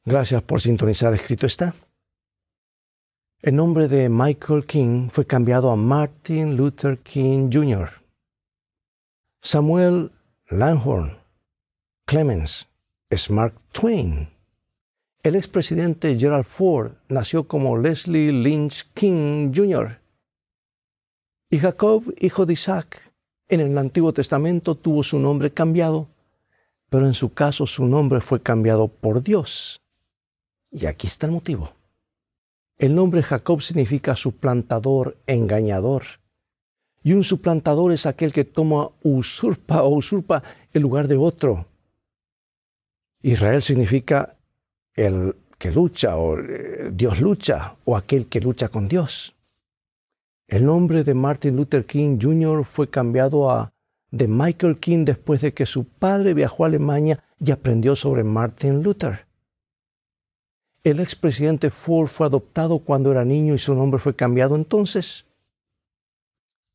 Gracias 0.08 0.40
por 0.40 0.60
sintonizar 0.60 1.12
Escrito 1.14 1.46
está. 1.46 1.74
El 3.42 3.56
nombre 3.56 3.88
de 3.88 4.08
Michael 4.08 4.64
King 4.64 5.08
fue 5.10 5.26
cambiado 5.26 5.68
a 5.68 5.74
Martin 5.74 6.56
Luther 6.56 6.98
King 6.98 7.50
Jr. 7.52 7.90
Samuel 9.42 10.12
Langhorne 10.48 11.16
Clemens 12.06 12.68
es 13.10 13.28
Mark 13.30 13.54
Twain. 13.72 14.28
El 15.24 15.34
expresidente 15.34 16.16
Gerald 16.16 16.44
Ford 16.44 16.92
nació 17.08 17.48
como 17.48 17.76
Leslie 17.76 18.30
Lynch 18.30 18.88
King 18.94 19.52
Jr. 19.52 19.98
Y 21.50 21.58
Jacob, 21.58 22.14
hijo 22.20 22.46
de 22.46 22.52
Isaac, 22.52 23.12
en 23.48 23.58
el 23.58 23.76
Antiguo 23.76 24.12
Testamento 24.12 24.76
tuvo 24.76 25.02
su 25.02 25.18
nombre 25.18 25.52
cambiado, 25.52 26.06
pero 26.90 27.06
en 27.06 27.14
su 27.14 27.34
caso 27.34 27.66
su 27.66 27.84
nombre 27.86 28.20
fue 28.20 28.40
cambiado 28.40 28.86
por 28.86 29.20
Dios. 29.20 29.80
Y 30.70 30.86
aquí 30.86 31.06
está 31.06 31.26
el 31.26 31.32
motivo. 31.32 31.72
El 32.78 32.94
nombre 32.94 33.22
Jacob 33.22 33.62
significa 33.62 34.14
suplantador, 34.14 35.16
engañador. 35.26 36.04
Y 37.02 37.12
un 37.12 37.24
suplantador 37.24 37.92
es 37.92 38.04
aquel 38.04 38.32
que 38.32 38.44
toma 38.44 38.90
usurpa 39.02 39.82
o 39.82 39.88
usurpa 39.88 40.42
el 40.72 40.82
lugar 40.82 41.08
de 41.08 41.16
otro. 41.16 41.66
Israel 43.22 43.62
significa 43.62 44.36
el 44.94 45.34
que 45.58 45.72
lucha 45.72 46.16
o 46.16 46.38
eh, 46.38 46.90
Dios 46.92 47.20
lucha 47.20 47.76
o 47.84 47.96
aquel 47.96 48.26
que 48.26 48.40
lucha 48.40 48.68
con 48.68 48.88
Dios. 48.88 49.34
El 50.48 50.64
nombre 50.66 51.02
de 51.02 51.14
Martin 51.14 51.56
Luther 51.56 51.86
King 51.86 52.18
Jr. 52.20 52.64
fue 52.64 52.88
cambiado 52.88 53.50
a 53.50 53.72
de 54.10 54.28
Michael 54.28 54.78
King 54.78 55.04
después 55.04 55.40
de 55.40 55.52
que 55.52 55.66
su 55.66 55.84
padre 55.84 56.34
viajó 56.34 56.64
a 56.64 56.68
Alemania 56.68 57.22
y 57.40 57.50
aprendió 57.50 57.96
sobre 57.96 58.22
Martin 58.22 58.82
Luther. 58.82 59.25
El 60.86 61.00
expresidente 61.00 61.72
Ford 61.72 62.06
fue 62.06 62.28
adoptado 62.28 62.78
cuando 62.78 63.10
era 63.10 63.24
niño 63.24 63.56
y 63.56 63.58
su 63.58 63.74
nombre 63.74 63.98
fue 63.98 64.14
cambiado 64.14 64.54
entonces. 64.54 65.26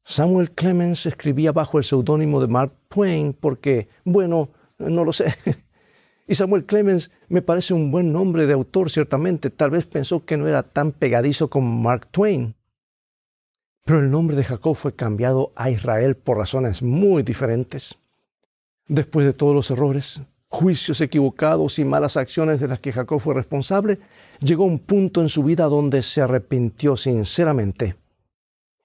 Samuel 0.03 0.51
Clemens 0.51 1.05
escribía 1.05 1.53
bajo 1.53 1.77
el 1.77 1.85
seudónimo 1.85 2.41
de 2.41 2.47
Mark 2.47 2.73
Twain 2.89 3.31
porque, 3.31 3.87
bueno, 4.03 4.49
no 4.79 5.05
lo 5.05 5.13
sé, 5.13 5.33
y 6.27 6.35
Samuel 6.35 6.65
Clemens 6.65 7.09
me 7.29 7.41
parece 7.41 7.73
un 7.73 7.89
buen 7.89 8.11
nombre 8.11 8.47
de 8.47 8.51
autor, 8.51 8.89
ciertamente. 8.89 9.49
Tal 9.49 9.69
vez 9.69 9.85
pensó 9.85 10.25
que 10.25 10.35
no 10.35 10.45
era 10.45 10.63
tan 10.63 10.91
pegadizo 10.91 11.49
como 11.49 11.73
Mark 11.81 12.07
Twain. 12.07 12.53
Pero 13.85 14.01
el 14.01 14.11
nombre 14.11 14.35
de 14.35 14.43
Jacob 14.43 14.75
fue 14.75 14.93
cambiado 14.93 15.53
a 15.55 15.69
Israel 15.69 16.17
por 16.17 16.37
razones 16.37 16.81
muy 16.81 17.23
diferentes. 17.23 17.95
Después 18.89 19.25
de 19.25 19.31
todos 19.31 19.55
los 19.55 19.71
errores, 19.71 20.21
juicios 20.51 20.99
equivocados 20.99 21.79
y 21.79 21.85
malas 21.85 22.17
acciones 22.17 22.59
de 22.59 22.67
las 22.67 22.81
que 22.81 22.91
Jacob 22.91 23.21
fue 23.21 23.33
responsable, 23.33 23.99
llegó 24.41 24.65
un 24.65 24.79
punto 24.79 25.21
en 25.21 25.29
su 25.29 25.43
vida 25.43 25.65
donde 25.65 26.03
se 26.03 26.21
arrepintió 26.21 26.97
sinceramente. 26.97 27.95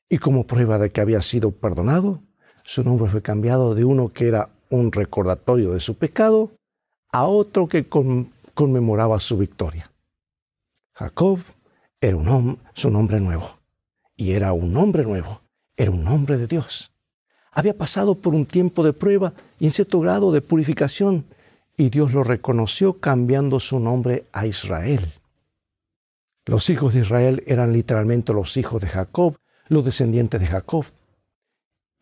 Y 0.08 0.18
como 0.18 0.46
prueba 0.46 0.78
de 0.78 0.92
que 0.92 1.00
había 1.00 1.20
sido 1.22 1.50
perdonado, 1.50 2.22
su 2.62 2.84
nombre 2.84 3.10
fue 3.10 3.20
cambiado 3.20 3.74
de 3.74 3.84
uno 3.84 4.12
que 4.12 4.28
era 4.28 4.48
un 4.70 4.92
recordatorio 4.92 5.72
de 5.72 5.80
su 5.80 5.98
pecado 5.98 6.52
a 7.10 7.26
otro 7.26 7.68
que 7.68 7.88
conmemoraba 7.88 9.18
su 9.18 9.36
victoria. 9.36 9.90
Jacob 10.94 11.40
era 12.00 12.16
un 12.16 12.60
su 12.74 12.90
nombre 12.90 13.18
nuevo. 13.18 13.58
Y 14.16 14.32
era 14.32 14.52
un 14.52 14.76
hombre 14.76 15.02
nuevo. 15.02 15.40
Era 15.76 15.90
un 15.90 16.06
hombre 16.06 16.38
de 16.38 16.46
Dios. 16.46 16.92
Había 17.50 17.76
pasado 17.76 18.14
por 18.14 18.34
un 18.34 18.46
tiempo 18.46 18.84
de 18.84 18.92
prueba 18.92 19.32
y 19.58 19.66
en 19.66 19.72
cierto 19.72 19.98
grado 20.00 20.30
de 20.30 20.42
purificación, 20.42 21.24
y 21.76 21.90
Dios 21.90 22.12
lo 22.12 22.22
reconoció 22.22 23.00
cambiando 23.00 23.60
su 23.60 23.78
nombre 23.78 24.26
a 24.32 24.46
Israel. 24.46 25.00
Los 26.44 26.70
hijos 26.70 26.94
de 26.94 27.00
Israel 27.00 27.42
eran 27.46 27.72
literalmente 27.72 28.32
los 28.32 28.56
hijos 28.56 28.80
de 28.80 28.88
Jacob, 28.88 29.36
los 29.68 29.84
descendientes 29.84 30.40
de 30.40 30.46
Jacob. 30.46 30.84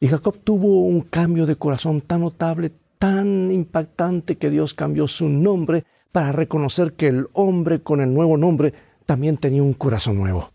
Y 0.00 0.08
Jacob 0.08 0.38
tuvo 0.44 0.86
un 0.86 1.00
cambio 1.00 1.46
de 1.46 1.56
corazón 1.56 2.02
tan 2.02 2.20
notable, 2.20 2.72
tan 2.98 3.50
impactante 3.50 4.36
que 4.36 4.50
Dios 4.50 4.74
cambió 4.74 5.08
su 5.08 5.28
nombre 5.28 5.84
para 6.12 6.32
reconocer 6.32 6.92
que 6.92 7.08
el 7.08 7.28
hombre 7.32 7.82
con 7.82 8.00
el 8.00 8.12
nuevo 8.12 8.36
nombre 8.36 8.72
también 9.06 9.36
tenía 9.36 9.62
un 9.62 9.74
corazón 9.74 10.16
nuevo. 10.16 10.52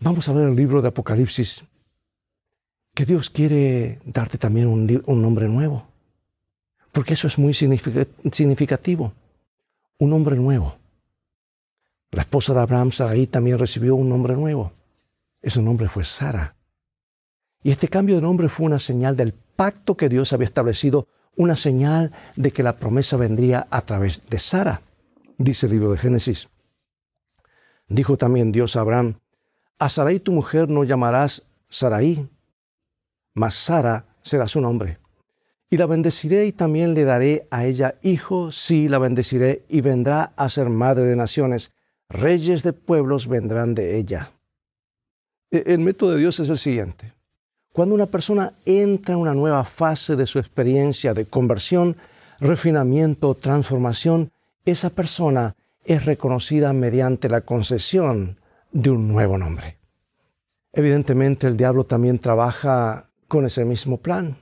Vamos 0.00 0.28
a 0.28 0.32
ver 0.32 0.48
el 0.48 0.54
libro 0.54 0.80
de 0.80 0.88
Apocalipsis, 0.88 1.64
que 2.94 3.04
Dios 3.04 3.30
quiere 3.30 4.00
darte 4.04 4.38
también 4.38 4.68
un, 4.68 5.22
nombre 5.22 5.48
nuevo, 5.48 5.88
porque 6.92 7.14
eso 7.14 7.26
es 7.26 7.38
muy 7.38 7.54
significativo, 7.54 9.12
un 9.98 10.10
nombre 10.10 10.36
nuevo. 10.36 10.76
La 12.10 12.22
esposa 12.22 12.54
de 12.54 12.60
Abraham, 12.60 12.92
Sarai, 12.92 13.26
también 13.26 13.58
recibió 13.58 13.94
un 13.94 14.08
nombre 14.08 14.34
nuevo. 14.34 14.72
Ese 15.42 15.60
nombre 15.60 15.88
fue 15.88 16.04
Sara. 16.04 16.54
Y 17.62 17.70
este 17.70 17.88
cambio 17.88 18.16
de 18.16 18.22
nombre 18.22 18.48
fue 18.48 18.66
una 18.66 18.78
señal 18.78 19.16
del 19.16 19.32
pacto 19.32 19.96
que 19.96 20.08
Dios 20.08 20.32
había 20.32 20.46
establecido, 20.46 21.08
una 21.36 21.56
señal 21.56 22.12
de 22.36 22.52
que 22.52 22.62
la 22.62 22.76
promesa 22.76 23.16
vendría 23.16 23.66
a 23.70 23.82
través 23.82 24.26
de 24.26 24.38
Sara, 24.38 24.82
dice 25.36 25.66
el 25.66 25.72
libro 25.72 25.92
de 25.92 25.98
Génesis. 25.98 26.48
Dijo 27.88 28.16
también 28.16 28.52
Dios 28.52 28.76
a 28.76 28.80
Abraham, 28.80 29.18
a 29.78 29.88
Sarai 29.88 30.18
tu 30.18 30.32
mujer 30.32 30.68
no 30.68 30.84
llamarás 30.84 31.44
Sarai, 31.68 32.28
mas 33.34 33.54
Sara 33.54 34.06
será 34.22 34.48
su 34.48 34.60
nombre. 34.60 34.98
Y 35.70 35.76
la 35.76 35.86
bendeciré 35.86 36.46
y 36.46 36.52
también 36.52 36.94
le 36.94 37.04
daré 37.04 37.46
a 37.50 37.66
ella 37.66 37.96
hijo, 38.02 38.52
sí 38.52 38.88
la 38.88 38.98
bendeciré 38.98 39.64
y 39.68 39.80
vendrá 39.82 40.32
a 40.36 40.48
ser 40.48 40.70
madre 40.70 41.04
de 41.04 41.16
naciones, 41.16 41.72
reyes 42.08 42.62
de 42.62 42.72
pueblos 42.72 43.28
vendrán 43.28 43.74
de 43.74 43.96
ella. 43.98 44.32
E-, 45.50 45.64
el 45.66 45.80
método 45.80 46.12
de 46.12 46.20
Dios 46.20 46.40
es 46.40 46.48
el 46.48 46.58
siguiente. 46.58 47.12
Cuando 47.72 47.94
una 47.94 48.06
persona 48.06 48.54
entra 48.64 49.14
en 49.14 49.20
una 49.20 49.34
nueva 49.34 49.62
fase 49.64 50.16
de 50.16 50.26
su 50.26 50.38
experiencia 50.38 51.14
de 51.14 51.26
conversión, 51.26 51.96
refinamiento, 52.40 53.34
transformación, 53.34 54.32
esa 54.64 54.90
persona 54.90 55.54
es 55.84 56.04
reconocida 56.04 56.72
mediante 56.72 57.28
la 57.28 57.42
concesión 57.42 58.38
de 58.72 58.90
un 58.90 59.08
nuevo 59.08 59.38
nombre. 59.38 59.76
Evidentemente 60.72 61.46
el 61.46 61.56
diablo 61.56 61.84
también 61.84 62.18
trabaja 62.18 63.08
con 63.26 63.46
ese 63.46 63.64
mismo 63.64 63.98
plan, 63.98 64.36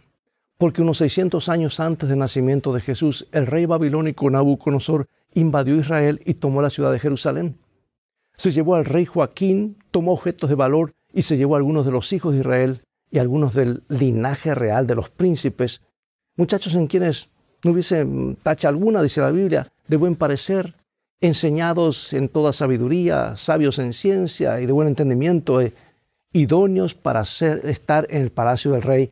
porque 0.58 0.82
unos 0.82 0.98
600 0.98 1.48
años 1.48 1.80
antes 1.80 2.08
del 2.08 2.18
nacimiento 2.18 2.72
de 2.72 2.80
Jesús, 2.80 3.28
el 3.32 3.46
rey 3.46 3.66
babilónico 3.66 4.30
Nabucodonosor 4.30 5.08
invadió 5.34 5.76
Israel 5.76 6.20
y 6.24 6.34
tomó 6.34 6.62
la 6.62 6.70
ciudad 6.70 6.92
de 6.92 6.98
Jerusalén. 6.98 7.58
Se 8.36 8.52
llevó 8.52 8.74
al 8.74 8.84
rey 8.84 9.04
Joaquín, 9.04 9.76
tomó 9.90 10.12
objetos 10.12 10.48
de 10.48 10.56
valor 10.56 10.94
y 11.12 11.22
se 11.22 11.36
llevó 11.36 11.54
a 11.54 11.58
algunos 11.58 11.84
de 11.84 11.92
los 11.92 12.12
hijos 12.12 12.32
de 12.32 12.40
Israel 12.40 12.82
y 13.10 13.18
algunos 13.18 13.54
del 13.54 13.82
linaje 13.88 14.54
real 14.54 14.86
de 14.86 14.94
los 14.94 15.10
príncipes, 15.10 15.80
muchachos 16.36 16.74
en 16.74 16.86
quienes 16.86 17.28
no 17.62 17.72
hubiese 17.72 18.06
tacha 18.42 18.68
alguna, 18.68 19.02
dice 19.02 19.20
la 19.20 19.30
Biblia, 19.30 19.68
de 19.88 19.96
buen 19.96 20.16
parecer, 20.16 20.74
enseñados 21.20 22.12
en 22.12 22.28
toda 22.28 22.52
sabiduría, 22.52 23.36
sabios 23.36 23.78
en 23.78 23.92
ciencia 23.92 24.60
y 24.60 24.66
de 24.66 24.72
buen 24.72 24.88
entendimiento, 24.88 25.60
eh, 25.60 25.72
idóneos 26.32 26.94
para 26.94 27.22
estar 27.22 28.06
en 28.10 28.22
el 28.22 28.30
palacio 28.30 28.72
del 28.72 28.82
rey 28.82 29.10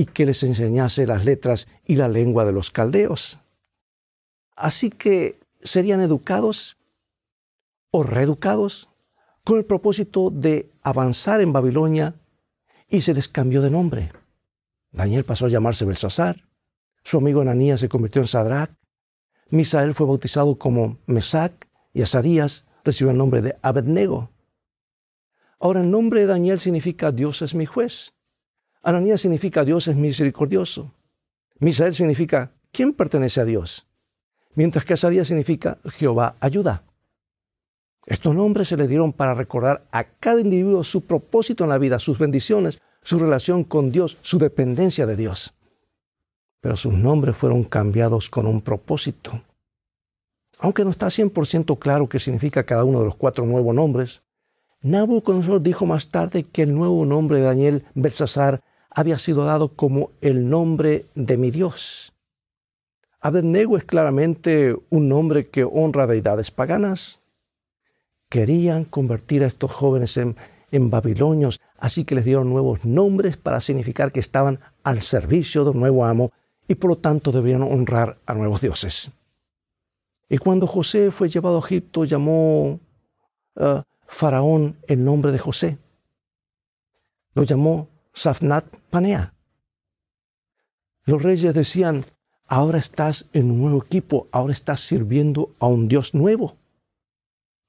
y 0.00 0.06
que 0.06 0.24
les 0.24 0.42
enseñase 0.44 1.06
las 1.06 1.26
letras 1.26 1.68
y 1.84 1.96
la 1.96 2.08
lengua 2.08 2.46
de 2.46 2.52
los 2.52 2.70
caldeos. 2.70 3.38
Así 4.56 4.88
que 4.88 5.38
serían 5.62 6.00
educados 6.00 6.78
o 7.90 8.02
reeducados 8.02 8.88
con 9.44 9.58
el 9.58 9.66
propósito 9.66 10.30
de 10.30 10.70
avanzar 10.80 11.42
en 11.42 11.52
Babilonia 11.52 12.14
y 12.88 13.02
se 13.02 13.12
les 13.12 13.28
cambió 13.28 13.60
de 13.60 13.70
nombre. 13.70 14.10
Daniel 14.90 15.24
pasó 15.24 15.44
a 15.44 15.50
llamarse 15.50 15.84
Belsasar, 15.84 16.48
su 17.04 17.18
amigo 17.18 17.42
Ananías 17.42 17.80
se 17.80 17.90
convirtió 17.90 18.22
en 18.22 18.28
Sadrach, 18.28 18.70
Misael 19.50 19.92
fue 19.92 20.06
bautizado 20.06 20.56
como 20.56 20.96
Mesac 21.04 21.68
y 21.92 22.00
Azarías 22.00 22.64
recibió 22.84 23.10
el 23.10 23.18
nombre 23.18 23.42
de 23.42 23.54
Abednego. 23.60 24.30
Ahora 25.58 25.82
el 25.82 25.90
nombre 25.90 26.20
de 26.20 26.26
Daniel 26.26 26.58
significa 26.58 27.12
Dios 27.12 27.42
es 27.42 27.54
mi 27.54 27.66
juez. 27.66 28.14
Ananías 28.82 29.20
significa 29.20 29.64
Dios 29.64 29.88
es 29.88 29.96
misericordioso. 29.96 30.92
Misael 31.58 31.94
significa 31.94 32.52
¿quién 32.72 32.94
pertenece 32.94 33.40
a 33.40 33.44
Dios? 33.44 33.86
Mientras 34.54 34.84
que 34.84 34.94
Azarías 34.94 35.28
significa 35.28 35.78
Jehová 35.84 36.36
ayuda. 36.40 36.82
Estos 38.06 38.34
nombres 38.34 38.68
se 38.68 38.76
le 38.76 38.88
dieron 38.88 39.12
para 39.12 39.34
recordar 39.34 39.84
a 39.92 40.04
cada 40.04 40.40
individuo 40.40 40.82
su 40.82 41.02
propósito 41.02 41.64
en 41.64 41.70
la 41.70 41.78
vida, 41.78 41.98
sus 41.98 42.18
bendiciones, 42.18 42.80
su 43.02 43.18
relación 43.18 43.64
con 43.64 43.92
Dios, 43.92 44.16
su 44.22 44.38
dependencia 44.38 45.06
de 45.06 45.16
Dios. 45.16 45.52
Pero 46.60 46.76
sus 46.76 46.94
nombres 46.94 47.36
fueron 47.36 47.64
cambiados 47.64 48.30
con 48.30 48.46
un 48.46 48.62
propósito. 48.62 49.42
Aunque 50.58 50.84
no 50.84 50.90
está 50.90 51.06
100% 51.06 51.78
claro 51.78 52.08
qué 52.08 52.18
significa 52.18 52.64
cada 52.64 52.84
uno 52.84 53.00
de 53.00 53.06
los 53.06 53.16
cuatro 53.16 53.44
nuevos 53.44 53.74
nombres, 53.74 54.22
Nabucodonosor 54.82 55.60
dijo 55.60 55.84
más 55.84 56.08
tarde 56.08 56.44
que 56.44 56.62
el 56.62 56.74
nuevo 56.74 57.04
nombre 57.04 57.38
de 57.38 57.44
Daniel 57.44 57.84
Belsasar 57.94 58.62
había 58.90 59.18
sido 59.18 59.44
dado 59.44 59.68
como 59.68 60.10
el 60.20 60.48
nombre 60.48 61.06
de 61.14 61.36
mi 61.36 61.50
Dios. 61.50 62.12
Abednego 63.20 63.76
es 63.76 63.84
claramente 63.84 64.76
un 64.88 65.08
nombre 65.08 65.48
que 65.48 65.64
honra 65.64 66.06
deidades 66.06 66.50
paganas, 66.50 67.20
querían 68.28 68.84
convertir 68.84 69.44
a 69.44 69.46
estos 69.46 69.70
jóvenes 69.70 70.16
en, 70.16 70.36
babilonios, 70.72 71.60
así 71.78 72.04
que 72.04 72.14
les 72.14 72.24
dieron 72.24 72.48
nuevos 72.48 72.84
nombres 72.84 73.36
para 73.36 73.60
significar 73.60 74.12
que 74.12 74.20
estaban 74.20 74.60
al 74.84 75.00
servicio 75.02 75.64
de 75.64 75.70
un 75.70 75.80
nuevo 75.80 76.04
amo 76.04 76.30
y 76.68 76.76
por 76.76 76.90
lo 76.90 76.96
tanto 76.96 77.32
debían 77.32 77.62
honrar 77.62 78.18
a 78.24 78.34
nuevos 78.34 78.60
dioses. 78.60 79.10
Y 80.28 80.38
cuando 80.38 80.68
José 80.68 81.10
fue 81.10 81.28
llevado 81.28 81.56
a 81.56 81.66
Egipto, 81.66 82.04
llamó 82.04 82.78
uh, 83.56 83.82
Faraón 84.06 84.76
el 84.86 85.04
nombre 85.04 85.32
de 85.32 85.38
José. 85.38 85.76
Lo 87.34 87.42
llamó 87.42 87.88
Safnat 88.12 88.66
Panea. 88.90 89.34
Los 91.04 91.22
reyes 91.22 91.54
decían, 91.54 92.04
ahora 92.46 92.78
estás 92.78 93.26
en 93.32 93.50
un 93.50 93.60
nuevo 93.60 93.82
equipo, 93.82 94.28
ahora 94.32 94.52
estás 94.52 94.80
sirviendo 94.80 95.54
a 95.58 95.66
un 95.66 95.88
Dios 95.88 96.14
nuevo. 96.14 96.56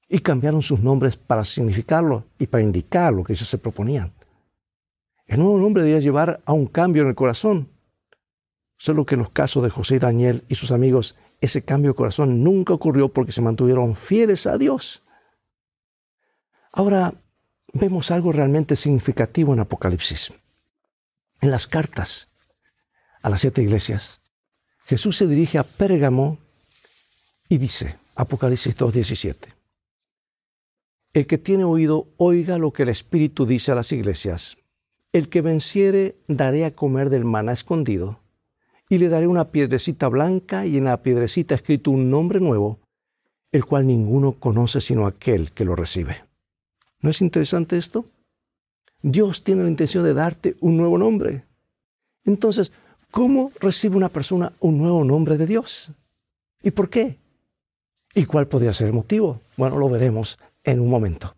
Y 0.08 0.18
cambiaron 0.18 0.62
sus 0.62 0.80
nombres 0.80 1.16
para 1.16 1.44
significarlo 1.44 2.24
y 2.38 2.46
para 2.46 2.62
indicar 2.62 3.12
lo 3.12 3.24
que 3.24 3.32
ellos 3.32 3.48
se 3.48 3.58
proponían. 3.58 4.12
El 5.26 5.38
nuevo 5.38 5.58
nombre 5.58 5.82
debía 5.82 6.00
llevar 6.00 6.42
a 6.44 6.52
un 6.52 6.66
cambio 6.66 7.02
en 7.02 7.08
el 7.08 7.14
corazón. 7.14 7.68
Solo 8.76 9.06
que 9.06 9.14
en 9.14 9.20
los 9.20 9.30
casos 9.30 9.62
de 9.62 9.70
José 9.70 9.96
y 9.96 9.98
Daniel 10.00 10.44
y 10.48 10.56
sus 10.56 10.72
amigos, 10.72 11.16
ese 11.40 11.62
cambio 11.62 11.92
de 11.92 11.96
corazón 11.96 12.44
nunca 12.44 12.74
ocurrió 12.74 13.08
porque 13.08 13.32
se 13.32 13.40
mantuvieron 13.40 13.94
fieles 13.94 14.46
a 14.46 14.58
Dios. 14.58 15.02
Ahora 16.72 17.14
vemos 17.72 18.10
algo 18.10 18.32
realmente 18.32 18.76
significativo 18.76 19.52
en 19.54 19.60
Apocalipsis. 19.60 20.32
En 21.40 21.50
las 21.50 21.66
cartas 21.66 22.28
a 23.22 23.30
las 23.30 23.40
siete 23.40 23.62
iglesias, 23.62 24.20
Jesús 24.84 25.16
se 25.16 25.26
dirige 25.26 25.58
a 25.58 25.64
Pérgamo 25.64 26.38
y 27.48 27.58
dice, 27.58 27.96
Apocalipsis 28.14 28.76
2.17, 28.76 29.36
El 31.12 31.26
que 31.26 31.38
tiene 31.38 31.64
oído, 31.64 32.08
oiga 32.16 32.58
lo 32.58 32.72
que 32.72 32.82
el 32.82 32.88
Espíritu 32.88 33.46
dice 33.46 33.72
a 33.72 33.74
las 33.74 33.92
iglesias. 33.92 34.56
El 35.12 35.28
que 35.28 35.42
venciere, 35.42 36.16
daré 36.26 36.64
a 36.64 36.74
comer 36.74 37.10
del 37.10 37.24
maná 37.24 37.52
escondido, 37.52 38.20
y 38.88 38.98
le 38.98 39.08
daré 39.08 39.26
una 39.26 39.50
piedrecita 39.50 40.08
blanca 40.08 40.66
y 40.66 40.76
en 40.76 40.84
la 40.84 41.02
piedrecita 41.02 41.54
escrito 41.54 41.90
un 41.90 42.10
nombre 42.10 42.40
nuevo, 42.40 42.80
el 43.50 43.64
cual 43.64 43.86
ninguno 43.86 44.32
conoce 44.32 44.80
sino 44.80 45.06
aquel 45.06 45.52
que 45.52 45.64
lo 45.64 45.76
recibe. 45.76 46.31
¿No 47.02 47.10
es 47.10 47.20
interesante 47.20 47.76
esto? 47.76 48.06
Dios 49.02 49.42
tiene 49.42 49.64
la 49.64 49.68
intención 49.68 50.04
de 50.04 50.14
darte 50.14 50.56
un 50.60 50.76
nuevo 50.76 50.96
nombre. 50.96 51.44
Entonces, 52.24 52.70
¿cómo 53.10 53.50
recibe 53.60 53.96
una 53.96 54.08
persona 54.08 54.52
un 54.60 54.78
nuevo 54.78 55.04
nombre 55.04 55.36
de 55.36 55.46
Dios? 55.46 55.90
¿Y 56.62 56.70
por 56.70 56.88
qué? 56.88 57.18
¿Y 58.14 58.24
cuál 58.24 58.46
podría 58.46 58.72
ser 58.72 58.86
el 58.86 58.92
motivo? 58.92 59.40
Bueno, 59.56 59.76
lo 59.78 59.88
veremos 59.90 60.38
en 60.62 60.78
un 60.78 60.88
momento. 60.88 61.34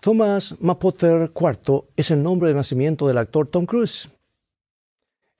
Thomas 0.00 0.56
Mapotter 0.60 1.30
IV 1.38 1.84
es 1.94 2.10
el 2.10 2.22
nombre 2.22 2.48
de 2.48 2.54
nacimiento 2.54 3.06
del 3.06 3.18
actor 3.18 3.48
Tom 3.48 3.66
Cruise. 3.66 4.10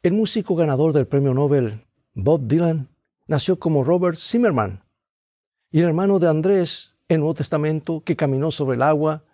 El 0.03 0.13
músico 0.13 0.55
ganador 0.55 0.93
del 0.93 1.07
premio 1.07 1.33
Nobel, 1.33 1.87
Bob 2.13 2.47
Dylan, 2.47 2.91
nació 3.27 3.59
como 3.59 3.85
Robert 3.85 4.19
Zimmerman. 4.19 4.85
Y 5.71 5.81
el 5.81 5.87
hermano 5.87 6.19
de 6.19 6.29
Andrés, 6.29 6.95
en 7.09 7.15
el 7.15 7.21
Nuevo 7.21 7.35
Testamento, 7.35 8.03
que 8.05 8.17
caminó 8.17 8.51
sobre 8.51 8.77
el 8.77 8.83
agua, 8.83 9.25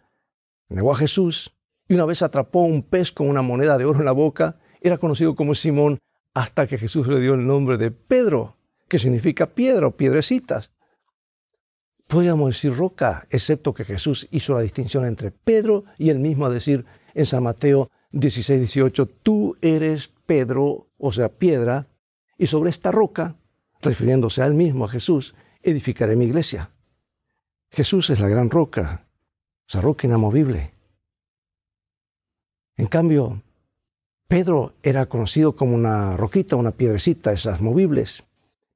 negó 0.68 0.92
a 0.92 0.97
Jesús 0.97 1.52
y 1.88 1.95
una 1.95 2.04
vez 2.04 2.23
atrapó 2.23 2.61
un 2.61 2.85
pez 2.85 3.11
con 3.11 3.28
una 3.28 3.42
moneda 3.42 3.78
de 3.78 3.85
oro 3.85 3.99
en 3.99 4.04
la 4.04 4.12
boca, 4.12 4.61
era 4.80 4.97
conocido 4.97 5.35
como 5.35 5.56
Simón 5.56 5.99
hasta 6.35 6.68
que 6.68 6.78
Jesús 6.78 7.09
le 7.09 7.21
dio 7.21 7.35
el 7.35 7.45
nombre 7.45 7.78
de 7.78 7.90
Pedro, 7.90 8.59
que 8.87 9.00
significa 9.00 9.47
piedra 9.47 9.88
o 9.88 9.97
piedrecitas 9.97 10.71
podríamos 12.06 12.54
decir 12.54 12.74
roca, 12.74 13.26
excepto 13.31 13.74
que 13.74 13.85
Jesús 13.85 14.28
hizo 14.31 14.54
la 14.54 14.62
distinción 14.62 15.04
entre 15.04 15.31
Pedro 15.31 15.85
y 15.98 16.11
él 16.11 16.18
mismo 16.18 16.46
a 16.46 16.50
decir 16.50 16.85
en 17.14 17.26
San 17.26 17.42
Mateo 17.42 17.90
16, 18.12 18.61
18, 18.61 19.07
tú 19.07 19.57
eres 19.61 20.09
Pedro, 20.26 20.88
o 20.98 21.12
sea, 21.12 21.28
piedra, 21.28 21.87
y 22.38 22.46
sobre 22.46 22.70
esta 22.70 22.90
roca, 22.92 23.37
refiriéndose 23.81 24.42
a 24.42 24.46
él 24.46 24.54
mismo, 24.54 24.85
a 24.85 24.88
Jesús, 24.88 25.35
edificaré 25.62 26.16
mi 26.16 26.26
iglesia. 26.26 26.70
Jesús 27.70 28.11
es 28.11 28.20
la 28.20 28.28
gran 28.28 28.50
roca, 28.50 29.07
esa 29.68 29.81
roca 29.81 30.07
inamovible. 30.07 30.72
En 32.76 32.87
cambio, 32.87 33.42
Pedro 34.28 34.74
era 34.83 35.07
conocido 35.07 35.57
como 35.57 35.74
una 35.74 36.16
roquita, 36.16 36.57
una 36.57 36.72
piedrecita, 36.72 37.33
esas 37.33 37.61
movibles. 37.61 38.24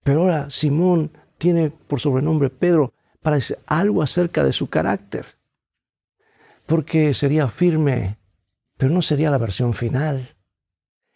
Pero 0.03 0.23
ahora 0.23 0.51
Simón 0.51 1.11
tiene 1.39 1.71
por 1.71 2.01
sobrenombre 2.01 2.51
Pedro 2.51 2.93
para 3.23 3.37
decir 3.37 3.59
algo 3.67 4.03
acerca 4.03 4.45
de 4.45 4.53
su 4.53 4.69
carácter. 4.69 5.27
Porque 6.67 7.15
sería 7.15 7.49
firme, 7.49 8.19
pero 8.77 8.93
no 8.93 9.03
sería 9.03 9.31
la 9.31 9.39
versión 9.39 9.75
final. 9.75 10.29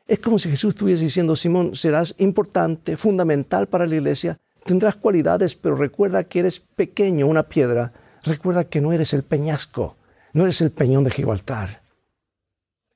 Es 0.06 0.18
como 0.18 0.38
si 0.38 0.50
Jesús 0.50 0.74
estuviese 0.74 1.04
diciendo, 1.04 1.34
Simón, 1.34 1.76
serás 1.76 2.14
importante, 2.18 2.96
fundamental 2.96 3.68
para 3.68 3.86
la 3.86 3.94
iglesia, 3.94 4.38
tendrás 4.64 4.96
cualidades, 4.96 5.54
pero 5.54 5.76
recuerda 5.76 6.24
que 6.24 6.40
eres 6.40 6.60
pequeño, 6.60 7.26
una 7.26 7.44
piedra. 7.44 7.92
Recuerda 8.22 8.64
que 8.64 8.80
no 8.80 8.92
eres 8.92 9.14
el 9.14 9.22
peñasco, 9.22 9.96
no 10.32 10.44
eres 10.44 10.60
el 10.60 10.70
peñón 10.70 11.04
de 11.04 11.10
Gibraltar. 11.10 11.82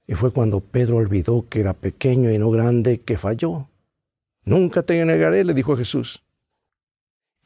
Y 0.06 0.14
fue 0.14 0.32
cuando 0.32 0.60
Pedro 0.60 0.96
olvidó 0.96 1.46
que 1.48 1.60
era 1.60 1.74
pequeño 1.74 2.30
y 2.30 2.38
no 2.38 2.50
grande 2.50 3.00
que 3.00 3.16
falló. 3.16 3.68
Nunca 4.44 4.82
te 4.82 5.02
negaré, 5.04 5.44
le 5.44 5.54
dijo 5.54 5.76
Jesús 5.76 6.22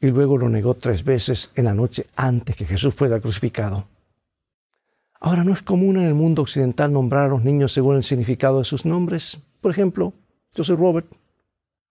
y 0.03 0.11
luego 0.11 0.37
lo 0.37 0.49
negó 0.49 0.73
tres 0.73 1.05
veces 1.05 1.49
en 1.55 1.63
la 1.63 1.73
noche 1.73 2.07
antes 2.17 2.57
que 2.57 2.65
Jesús 2.65 2.93
fuera 2.93 3.21
crucificado. 3.21 3.85
Ahora 5.21 5.45
no 5.45 5.53
es 5.53 5.63
común 5.63 5.95
en 5.95 6.03
el 6.03 6.13
mundo 6.13 6.41
occidental 6.41 6.91
nombrar 6.91 7.27
a 7.27 7.29
los 7.29 7.43
niños 7.45 7.71
según 7.71 7.95
el 7.95 8.03
significado 8.03 8.59
de 8.59 8.65
sus 8.65 8.83
nombres. 8.85 9.39
Por 9.61 9.71
ejemplo, 9.71 10.11
yo 10.53 10.65
soy 10.65 10.75
Robert, 10.75 11.07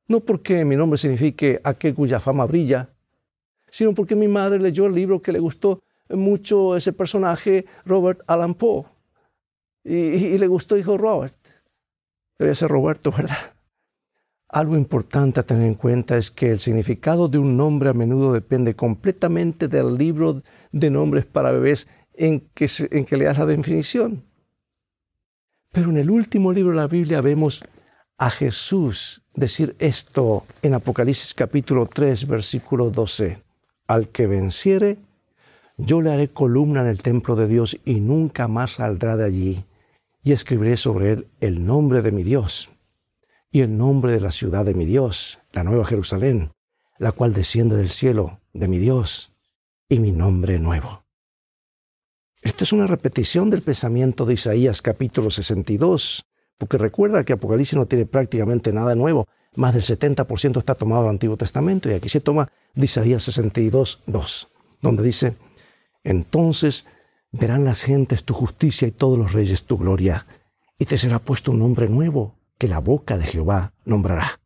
no 0.09 0.21
porque 0.21 0.63
mi 0.67 0.77
nombre 0.77 0.99
signifique 0.99 1.59
aquel 1.65 1.95
cuya 1.95 2.21
fama 2.21 2.45
brilla, 2.45 2.91
sino 3.71 3.95
porque 3.95 4.15
mi 4.15 4.29
madre 4.29 4.59
leyó 4.59 4.85
el 4.85 4.95
libro 4.95 5.23
que 5.23 5.33
le 5.33 5.39
gustó 5.39 5.81
mucho 6.11 6.77
ese 6.77 6.93
personaje, 6.93 7.65
Robert 7.87 8.21
Allan 8.27 8.53
Poe, 8.53 8.85
y, 9.85 10.37
le 10.37 10.47
gustó, 10.49 10.75
dijo 10.75 10.99
Robert. 10.99 11.35
Debe 12.39 12.55
ser 12.55 12.69
Roberto, 12.69 13.11
¿verdad? 13.11 13.55
Algo 14.53 14.77
importante 14.77 15.41
a 15.41 15.45
tener 15.45 15.67
en 15.67 15.75
cuenta 15.75 16.19
es 16.19 16.31
que 16.31 16.51
el 16.51 16.61
significado 16.61 17.27
de 17.27 17.39
un 17.39 17.57
nombre 17.57 17.89
a 17.89 17.95
menudo 17.95 18.35
depende 18.35 18.77
completamente 18.77 19.67
del 19.67 19.97
libro 19.97 20.43
de 20.73 20.91
nombres 20.91 21.25
para 21.25 21.51
bebés 21.51 21.89
en 22.13 22.41
que, 22.53 22.69
en 22.91 23.07
que 23.07 23.17
le 23.17 23.25
das 23.25 23.39
la 23.39 23.47
definición. 23.47 24.25
Pero 25.73 25.89
en 25.89 25.97
el 25.97 26.11
último 26.11 26.53
libro 26.53 26.73
de 26.73 26.77
la 26.77 26.87
Biblia 26.87 27.23
vemos 27.23 27.65
a 28.19 28.29
Jesús 28.29 29.23
decir 29.35 29.75
esto 29.79 30.45
en 30.61 30.75
Apocalipsis 30.75 31.33
capítulo 31.33 31.87
3, 31.87 32.27
versículo 32.27 32.91
12. 32.91 33.43
Al 33.87 34.09
que 34.09 34.27
venciere, 34.27 34.99
yo 35.79 36.03
le 36.03 36.13
haré 36.13 36.29
columna 36.29 36.83
en 36.83 36.89
el 36.89 37.01
templo 37.01 37.37
de 37.37 37.49
Dios 37.49 37.79
y 37.87 38.01
nunca 38.01 38.49
más 38.49 38.73
saldrá 38.73 39.17
de 39.17 39.25
allí, 39.25 39.65
y 40.23 40.33
escribiré 40.33 40.77
sobre 40.77 41.13
él 41.13 41.27
el 41.41 41.65
nombre 41.65 42.03
de 42.03 42.13
mi 42.13 42.23
Dios 42.23 42.69
y 43.53 43.61
el 43.61 43.77
nombre 43.77 44.13
de 44.13 44.21
la 44.21 44.33
ciudad 44.33 44.65
de 44.65 44.73
mi 44.73 44.87
Dios, 44.87 45.39
la 45.53 45.63
nueva 45.63 45.85
Jerusalén, 45.85 46.53
la 46.99 47.13
cual 47.13 47.35
desciende 47.35 47.77
del 47.77 47.91
cielo 47.91 48.41
de 48.55 48.67
mi 48.67 48.79
Dios, 48.79 49.31
y 49.91 50.01
mi 50.01 50.11
nombre 50.11 50.59
nuevo. 50.59 51.05
Esto 52.41 52.65
es 52.65 52.73
una 52.73 52.87
repetición 52.87 53.51
del 53.51 53.61
pensamiento 53.61 54.25
de 54.25 54.35
Isaías 54.35 54.81
capítulo 54.81 55.31
62, 55.31 56.25
porque 56.57 56.79
recuerda 56.79 57.25
que 57.25 57.35
Apocalipsis 57.35 57.77
no 57.77 57.85
tiene 57.85 58.07
prácticamente 58.07 58.73
nada 58.73 58.95
nuevo, 58.95 59.29
más 59.55 59.75
del 59.75 59.83
70% 59.83 60.59
está 60.59 60.75
tomado 60.75 61.03
del 61.03 61.11
Antiguo 61.11 61.37
Testamento, 61.37 61.91
y 61.91 61.93
aquí 61.93 62.09
se 62.09 62.21
toma 62.21 62.51
de 62.75 62.87
Isaías 62.87 63.23
62, 63.25 64.01
2, 64.07 64.49
donde 64.81 65.03
dice, 65.03 65.35
entonces 66.05 66.87
verán 67.33 67.65
las 67.65 67.83
gentes 67.83 68.25
tu 68.25 68.33
justicia 68.33 68.89
y 68.89 68.93
todos 68.93 69.19
los 69.19 69.35
reyes 69.35 69.65
tu 69.65 69.77
gloria, 69.77 70.27
y 70.79 70.87
te 70.87 70.97
será 70.97 71.19
puesto 71.19 71.51
un 71.51 71.59
nombre 71.59 71.91
nuevo 71.91 72.42
que 72.63 72.69
la 72.69 72.79
boca 72.79 73.19
de 73.19 73.25
Jehová 73.25 73.73
nombrará. 73.85 74.39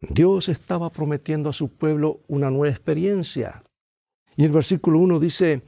Dios 0.00 0.48
estaba 0.48 0.88
prometiendo 0.88 1.50
a 1.50 1.52
su 1.52 1.68
pueblo 1.68 2.20
una 2.28 2.50
nueva 2.50 2.74
experiencia. 2.74 3.62
Y 4.36 4.44
el 4.46 4.52
versículo 4.52 5.00
1 5.00 5.20
dice, 5.20 5.60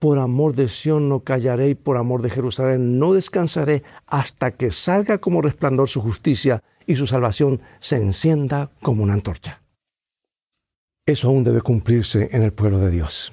por 0.00 0.18
amor 0.18 0.56
de 0.56 0.66
Sión 0.66 1.08
no 1.08 1.20
callaré 1.20 1.68
y 1.68 1.74
por 1.76 1.96
amor 1.96 2.22
de 2.22 2.30
Jerusalén 2.30 2.98
no 2.98 3.12
descansaré 3.12 3.84
hasta 4.08 4.50
que 4.56 4.72
salga 4.72 5.18
como 5.18 5.42
resplandor 5.42 5.88
su 5.88 6.00
justicia 6.00 6.64
y 6.88 6.96
su 6.96 7.06
salvación 7.06 7.60
se 7.78 7.94
encienda 7.94 8.72
como 8.82 9.04
una 9.04 9.12
antorcha. 9.12 9.62
Eso 11.06 11.28
aún 11.28 11.44
debe 11.44 11.60
cumplirse 11.60 12.30
en 12.32 12.42
el 12.42 12.52
pueblo 12.52 12.80
de 12.80 12.90
Dios. 12.90 13.32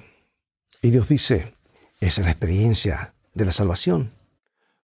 Y 0.80 0.90
Dios 0.90 1.08
dice, 1.08 1.54
esa 1.98 2.20
es 2.20 2.24
la 2.24 2.30
experiencia 2.30 3.14
de 3.34 3.46
la 3.46 3.50
salvación 3.50 4.21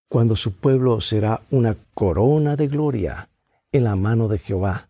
cuando 0.09 0.37
su 0.37 0.55
pueblo 0.55 1.01
será 1.01 1.43
una 1.51 1.77
corona 1.95 2.57
de 2.57 2.67
gloria 2.69 3.29
en 3.73 3.85
la 3.85 3.97
mano 3.97 4.29
de 4.29 4.39
Jehová. 4.39 4.89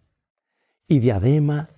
y 0.90 1.00
diadema 1.00 1.68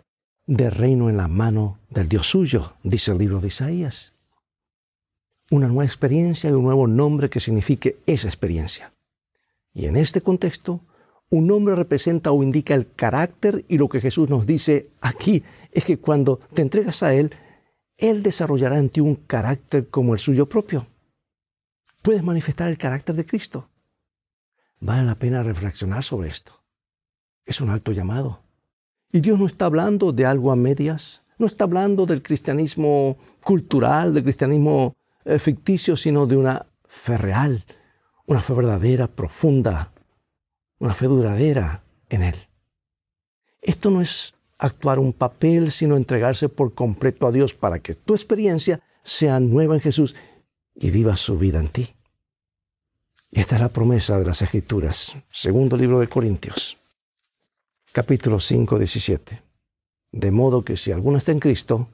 de 0.46 0.70
reino 0.70 1.11
en 1.11 1.16
la 1.16 1.26
mano 1.26 1.79
del 1.88 2.09
Dios 2.09 2.29
suyo, 2.29 2.74
dice 2.85 3.11
el 3.11 3.18
libro 3.18 3.40
de 3.40 3.48
Isaías. 3.48 4.12
Una 5.50 5.66
nueva 5.66 5.85
experiencia 5.85 6.48
y 6.48 6.53
un 6.53 6.62
nuevo 6.62 6.87
nombre 6.87 7.29
que 7.29 7.40
signifique 7.40 7.98
esa 8.07 8.29
experiencia. 8.29 8.92
Y 9.74 9.87
en 9.87 9.96
este 9.96 10.20
contexto, 10.20 10.81
un 11.29 11.48
nombre 11.48 11.74
representa 11.74 12.31
o 12.31 12.44
indica 12.44 12.74
el 12.74 12.92
carácter 12.92 13.64
y 13.68 13.79
lo 13.79 13.88
que 13.88 14.00
Jesús 14.00 14.29
nos 14.29 14.46
dice 14.46 14.90
aquí 15.00 15.42
es 15.72 15.85
que 15.85 15.98
cuando 15.98 16.38
te 16.55 16.62
entregas 16.62 17.03
a 17.03 17.14
Él, 17.14 17.33
Él 17.96 18.22
desarrollará 18.22 18.79
en 18.79 18.90
ti 18.90 19.00
un 19.00 19.16
carácter 19.16 19.88
como 19.88 20.14
el 20.14 20.20
suyo 20.20 20.46
propio. 20.46 20.87
Puedes 22.02 22.22
manifestar 22.22 22.68
el 22.68 22.78
carácter 22.78 23.14
de 23.14 23.26
Cristo. 23.26 23.68
Vale 24.80 25.04
la 25.04 25.14
pena 25.14 25.42
reflexionar 25.42 26.02
sobre 26.02 26.30
esto. 26.30 26.52
Es 27.44 27.60
un 27.60 27.70
alto 27.70 27.92
llamado. 27.92 28.42
Y 29.12 29.20
Dios 29.20 29.38
no 29.38 29.46
está 29.46 29.66
hablando 29.66 30.12
de 30.12 30.24
algo 30.24 30.52
a 30.52 30.56
medias, 30.56 31.22
no 31.38 31.46
está 31.46 31.64
hablando 31.64 32.06
del 32.06 32.22
cristianismo 32.22 33.18
cultural, 33.42 34.14
del 34.14 34.22
cristianismo 34.22 34.96
eh, 35.24 35.38
ficticio, 35.38 35.96
sino 35.96 36.26
de 36.26 36.36
una 36.36 36.66
fe 36.86 37.18
real, 37.18 37.64
una 38.26 38.40
fe 38.40 38.54
verdadera, 38.54 39.08
profunda, 39.08 39.92
una 40.78 40.94
fe 40.94 41.06
duradera 41.06 41.82
en 42.08 42.22
Él. 42.22 42.36
Esto 43.60 43.90
no 43.90 44.00
es 44.00 44.34
actuar 44.58 44.98
un 44.98 45.12
papel, 45.12 45.72
sino 45.72 45.96
entregarse 45.96 46.48
por 46.48 46.74
completo 46.74 47.26
a 47.26 47.32
Dios 47.32 47.52
para 47.52 47.80
que 47.80 47.94
tu 47.94 48.14
experiencia 48.14 48.80
sea 49.02 49.40
nueva 49.40 49.74
en 49.74 49.80
Jesús 49.80 50.14
y 50.74 50.90
viva 50.90 51.16
su 51.16 51.38
vida 51.38 51.61
en 51.61 51.68
ti. 51.68 51.94
Esta 53.30 53.56
es 53.56 53.61
la 53.61 53.68
promesa 53.68 54.18
de 54.18 54.26
las 54.26 54.42
Escrituras, 54.42 55.16
segundo 55.30 55.76
libro 55.76 56.00
de 56.00 56.09
Corintios 56.09 56.80
capítulo 57.92 58.38
5, 58.40 58.78
17. 58.78 59.42
De 60.12 60.30
modo 60.30 60.64
que 60.64 60.76
si 60.76 60.92
alguno 60.92 61.18
está 61.18 61.33
en 61.33 61.40
Cristo, 61.40 61.88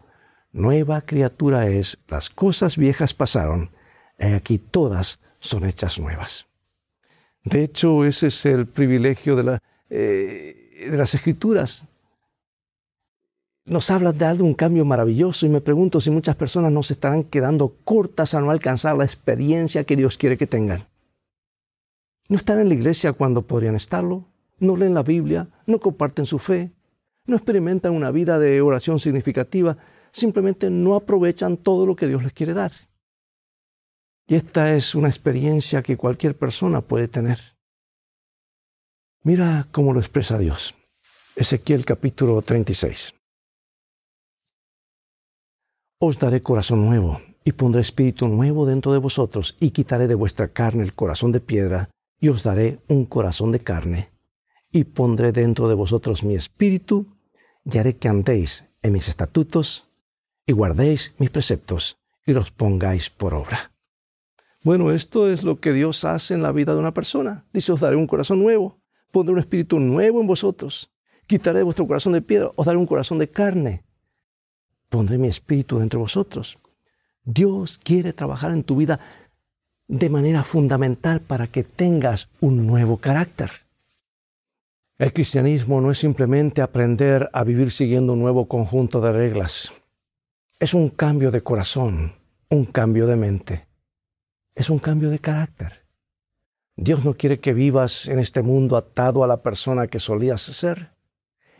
nueva 0.52 1.02
criatura 1.02 1.68
es, 1.68 1.98
las 2.08 2.30
cosas 2.30 2.76
viejas 2.76 3.14
pasaron, 3.14 3.70
y 4.18 4.26
aquí 4.26 4.58
todas 4.58 5.20
son 5.40 5.64
hechas 5.64 5.98
nuevas. 5.98 6.46
De 7.44 7.62
hecho, 7.62 8.04
ese 8.04 8.28
es 8.28 8.46
el 8.46 8.66
privilegio 8.66 9.36
de, 9.36 9.42
la, 9.42 9.62
eh, 9.88 10.88
de 10.90 10.96
las 10.96 11.14
escrituras. 11.14 11.84
Nos 13.66 13.90
habla 13.90 14.12
de 14.12 14.24
algo, 14.24 14.46
un 14.46 14.54
cambio 14.54 14.84
maravilloso 14.84 15.44
y 15.44 15.48
me 15.48 15.60
pregunto 15.60 16.00
si 16.00 16.08
muchas 16.08 16.36
personas 16.36 16.70
no 16.70 16.84
se 16.84 16.92
estarán 16.92 17.24
quedando 17.24 17.76
cortas 17.82 18.32
a 18.32 18.40
no 18.40 18.52
alcanzar 18.52 18.96
la 18.96 19.04
experiencia 19.04 19.82
que 19.82 19.96
Dios 19.96 20.16
quiere 20.16 20.38
que 20.38 20.46
tengan. 20.46 20.86
No 22.28 22.36
están 22.36 22.60
en 22.60 22.68
la 22.68 22.74
iglesia 22.74 23.12
cuando 23.12 23.42
podrían 23.42 23.74
estarlo, 23.74 24.24
no 24.60 24.76
leen 24.76 24.94
la 24.94 25.02
Biblia, 25.02 25.48
no 25.66 25.80
comparten 25.80 26.26
su 26.26 26.38
fe, 26.38 26.70
no 27.26 27.34
experimentan 27.34 27.92
una 27.92 28.12
vida 28.12 28.38
de 28.38 28.60
oración 28.60 29.00
significativa, 29.00 29.76
simplemente 30.12 30.70
no 30.70 30.94
aprovechan 30.94 31.56
todo 31.56 31.86
lo 31.86 31.96
que 31.96 32.06
Dios 32.06 32.22
les 32.22 32.32
quiere 32.32 32.54
dar. 32.54 32.70
Y 34.28 34.36
esta 34.36 34.76
es 34.76 34.94
una 34.94 35.08
experiencia 35.08 35.82
que 35.82 35.96
cualquier 35.96 36.36
persona 36.36 36.82
puede 36.82 37.08
tener. 37.08 37.40
Mira 39.24 39.66
cómo 39.72 39.92
lo 39.92 39.98
expresa 39.98 40.38
Dios. 40.38 40.76
Ezequiel 41.34 41.84
capítulo 41.84 42.40
36. 42.42 43.15
Os 45.98 46.18
daré 46.18 46.42
corazón 46.42 46.84
nuevo 46.84 47.22
y 47.42 47.52
pondré 47.52 47.80
espíritu 47.80 48.28
nuevo 48.28 48.66
dentro 48.66 48.92
de 48.92 48.98
vosotros 48.98 49.56
y 49.58 49.70
quitaré 49.70 50.08
de 50.08 50.14
vuestra 50.14 50.48
carne 50.48 50.82
el 50.82 50.92
corazón 50.92 51.32
de 51.32 51.40
piedra 51.40 51.88
y 52.20 52.28
os 52.28 52.42
daré 52.42 52.80
un 52.88 53.06
corazón 53.06 53.50
de 53.50 53.60
carne 53.60 54.10
y 54.70 54.84
pondré 54.84 55.32
dentro 55.32 55.68
de 55.68 55.74
vosotros 55.74 56.22
mi 56.22 56.34
espíritu, 56.34 57.06
y 57.64 57.78
haré 57.78 57.96
que 57.96 58.08
andéis 58.08 58.68
en 58.82 58.92
mis 58.92 59.08
estatutos, 59.08 59.88
y 60.44 60.52
guardéis 60.52 61.14
mis 61.16 61.30
preceptos, 61.30 61.96
y 62.26 62.34
los 62.34 62.50
pongáis 62.50 63.08
por 63.08 63.32
obra. 63.32 63.72
Bueno, 64.62 64.92
esto 64.92 65.30
es 65.30 65.44
lo 65.44 65.60
que 65.60 65.72
Dios 65.72 66.04
hace 66.04 66.34
en 66.34 66.42
la 66.42 66.52
vida 66.52 66.74
de 66.74 66.80
una 66.80 66.92
persona. 66.92 67.46
Dice, 67.54 67.72
os 67.72 67.80
daré 67.80 67.96
un 67.96 68.06
corazón 68.06 68.40
nuevo, 68.40 68.82
pondré 69.12 69.32
un 69.32 69.38
espíritu 69.38 69.80
nuevo 69.80 70.20
en 70.20 70.26
vosotros, 70.26 70.92
quitaré 71.26 71.60
de 71.60 71.64
vuestro 71.64 71.86
corazón 71.86 72.12
de 72.12 72.20
piedra, 72.20 72.50
os 72.54 72.66
daré 72.66 72.76
un 72.76 72.86
corazón 72.86 73.18
de 73.18 73.30
carne, 73.30 73.85
pondré 74.96 75.18
mi 75.18 75.28
espíritu 75.28 75.78
dentro 75.78 75.98
de 75.98 76.04
vosotros. 76.04 76.56
Dios 77.22 77.78
quiere 77.84 78.14
trabajar 78.14 78.52
en 78.52 78.64
tu 78.64 78.76
vida 78.76 78.98
de 79.88 80.08
manera 80.08 80.42
fundamental 80.42 81.20
para 81.20 81.48
que 81.48 81.64
tengas 81.64 82.30
un 82.40 82.66
nuevo 82.66 82.96
carácter. 82.96 83.50
El 84.96 85.12
cristianismo 85.12 85.82
no 85.82 85.90
es 85.90 85.98
simplemente 85.98 86.62
aprender 86.62 87.28
a 87.34 87.44
vivir 87.44 87.70
siguiendo 87.72 88.14
un 88.14 88.20
nuevo 88.20 88.48
conjunto 88.48 89.02
de 89.02 89.12
reglas. 89.12 89.70
Es 90.58 90.72
un 90.72 90.88
cambio 90.88 91.30
de 91.30 91.42
corazón, 91.42 92.14
un 92.48 92.64
cambio 92.64 93.06
de 93.06 93.16
mente. 93.16 93.66
Es 94.54 94.70
un 94.70 94.78
cambio 94.78 95.10
de 95.10 95.18
carácter. 95.18 95.84
Dios 96.74 97.04
no 97.04 97.12
quiere 97.12 97.38
que 97.38 97.52
vivas 97.52 98.08
en 98.08 98.18
este 98.18 98.40
mundo 98.40 98.78
atado 98.78 99.22
a 99.22 99.26
la 99.26 99.42
persona 99.42 99.88
que 99.88 100.00
solías 100.00 100.40
ser. 100.40 100.95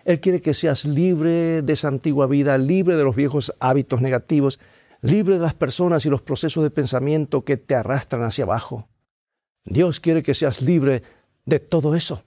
Él 0.07 0.21
quiere 0.21 0.40
que 0.40 0.55
seas 0.55 0.85
libre 0.85 1.62
de 1.62 1.73
esa 1.73 1.88
antigua 1.88 2.29
vida, 2.29 2.57
libre 2.59 2.97
de 2.97 3.03
los 3.03 3.16
viejos 3.16 3.53
hábitos 3.59 4.01
negativos, 4.01 4.61
libre 5.03 5.35
de 5.35 5.40
las 5.40 5.55
personas 5.55 6.07
y 6.07 6.11
los 6.11 6.23
procesos 6.23 6.62
de 6.62 6.71
pensamiento 6.71 7.45
que 7.45 7.57
te 7.57 7.75
arrastran 7.75 8.23
hacia 8.23 8.45
abajo. 8.45 8.87
Dios 9.64 9.99
quiere 9.99 10.23
que 10.23 10.33
seas 10.33 10.62
libre 10.62 11.03
de 11.45 11.59
todo 11.59 11.97
eso. 11.97 12.23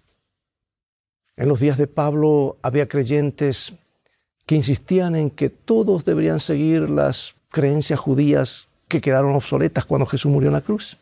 En 1.37 1.47
los 1.47 1.61
días 1.61 1.77
de 1.77 1.87
Pablo 1.87 2.57
había 2.61 2.89
creyentes 2.89 3.71
que 4.45 4.55
insistían 4.55 5.15
en 5.15 5.29
que 5.29 5.49
todos 5.49 6.03
deberían 6.03 6.41
seguir 6.41 6.89
las 6.89 7.35
creencias 7.47 7.97
judías 7.97 8.67
que 8.89 8.99
quedaron 8.99 9.35
obsoletas 9.35 9.85
cuando 9.85 10.05
Jesús 10.05 10.29
murió 10.29 10.49
en 10.49 10.55
la 10.55 10.61
cruz, 10.61 10.97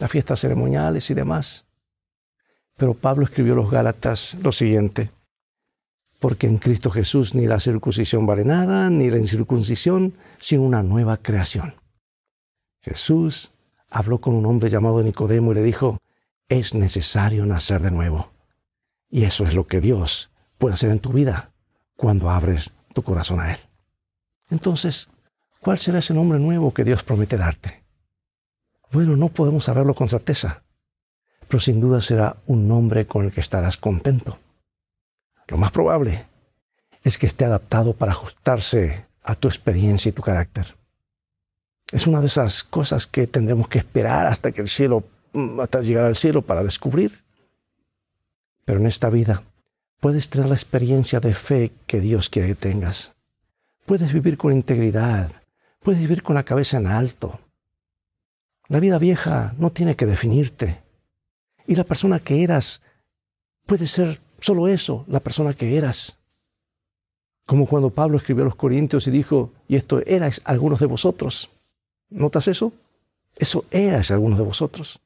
las 0.00 0.10
fiestas 0.10 0.40
ceremoniales 0.40 1.08
y 1.08 1.14
demás. 1.14 1.66
Pero 2.76 2.94
Pablo 2.94 3.22
escribió 3.22 3.52
a 3.52 3.56
los 3.56 3.70
Gálatas 3.70 4.34
lo 4.42 4.50
siguiente, 4.50 5.12
porque 6.18 6.46
en 6.46 6.58
Cristo 6.58 6.90
Jesús 6.90 7.34
ni 7.34 7.46
la 7.46 7.60
circuncisión 7.60 8.26
vale 8.26 8.44
nada, 8.44 8.90
ni 8.90 9.10
la 9.10 9.18
incircuncisión, 9.18 10.14
sino 10.40 10.62
una 10.62 10.82
nueva 10.82 11.18
creación. 11.18 11.74
Jesús 12.80 13.52
habló 13.90 14.20
con 14.20 14.34
un 14.34 14.46
hombre 14.46 14.70
llamado 14.70 15.02
Nicodemo 15.02 15.52
y 15.52 15.56
le 15.56 15.62
dijo, 15.62 15.98
es 16.48 16.74
necesario 16.74 17.46
nacer 17.46 17.82
de 17.82 17.90
nuevo. 17.90 18.30
Y 19.10 19.24
eso 19.24 19.44
es 19.44 19.54
lo 19.54 19.66
que 19.66 19.80
Dios 19.80 20.30
puede 20.58 20.74
hacer 20.74 20.90
en 20.90 20.98
tu 20.98 21.12
vida 21.12 21.52
cuando 21.96 22.30
abres 22.30 22.72
tu 22.94 23.02
corazón 23.02 23.40
a 23.40 23.52
Él. 23.52 23.58
Entonces, 24.50 25.08
¿cuál 25.60 25.78
será 25.78 25.98
ese 25.98 26.14
nombre 26.14 26.38
nuevo 26.38 26.72
que 26.72 26.84
Dios 26.84 27.02
promete 27.02 27.36
darte? 27.36 27.82
Bueno, 28.90 29.16
no 29.16 29.28
podemos 29.28 29.64
saberlo 29.64 29.94
con 29.94 30.08
certeza, 30.08 30.62
pero 31.46 31.60
sin 31.60 31.80
duda 31.80 32.00
será 32.00 32.36
un 32.46 32.66
nombre 32.66 33.06
con 33.06 33.26
el 33.26 33.32
que 33.32 33.40
estarás 33.40 33.76
contento. 33.76 34.38
Lo 35.48 35.56
más 35.56 35.70
probable 35.70 36.26
es 37.02 37.18
que 37.18 37.26
esté 37.26 37.44
adaptado 37.44 37.94
para 37.94 38.12
ajustarse 38.12 39.06
a 39.22 39.34
tu 39.34 39.48
experiencia 39.48 40.10
y 40.10 40.12
tu 40.12 40.22
carácter. 40.22 40.76
Es 41.90 42.06
una 42.06 42.20
de 42.20 42.26
esas 42.26 42.64
cosas 42.64 43.06
que 43.06 43.26
tendremos 43.26 43.68
que 43.68 43.78
esperar 43.78 44.26
hasta 44.26 44.52
que 44.52 44.60
el 44.60 44.68
cielo, 44.68 45.04
hasta 45.60 45.80
llegar 45.80 46.04
al 46.04 46.16
cielo 46.16 46.42
para 46.42 46.62
descubrir. 46.62 47.22
Pero 48.64 48.78
en 48.78 48.86
esta 48.86 49.08
vida 49.08 49.42
puedes 50.00 50.28
tener 50.28 50.48
la 50.48 50.54
experiencia 50.54 51.18
de 51.20 51.32
fe 51.32 51.72
que 51.86 52.00
Dios 52.00 52.28
quiere 52.28 52.48
que 52.48 52.54
tengas. 52.54 53.12
Puedes 53.86 54.12
vivir 54.12 54.36
con 54.36 54.52
integridad, 54.52 55.30
puedes 55.80 56.00
vivir 56.00 56.22
con 56.22 56.34
la 56.34 56.42
cabeza 56.42 56.76
en 56.76 56.88
alto. 56.88 57.40
La 58.68 58.80
vida 58.80 58.98
vieja 58.98 59.54
no 59.56 59.70
tiene 59.70 59.96
que 59.96 60.04
definirte. 60.04 60.82
Y 61.66 61.74
la 61.74 61.84
persona 61.84 62.20
que 62.20 62.42
eras 62.42 62.82
puede 63.64 63.86
ser 63.86 64.20
solo 64.40 64.68
eso, 64.68 65.04
la 65.08 65.20
persona 65.20 65.54
que 65.54 65.76
eras. 65.76 66.16
Como 67.46 67.66
cuando 67.66 67.90
Pablo 67.90 68.18
escribió 68.18 68.44
a 68.44 68.48
los 68.48 68.56
Corintios 68.56 69.06
y 69.06 69.10
dijo, 69.10 69.52
y 69.68 69.76
esto 69.76 70.02
erais 70.06 70.40
algunos 70.44 70.80
de 70.80 70.86
vosotros. 70.86 71.50
¿Notas 72.10 72.48
eso? 72.48 72.72
Eso 73.36 73.64
erais 73.70 74.10
algunos 74.10 74.38
de 74.38 74.44
vosotros. 74.44 75.00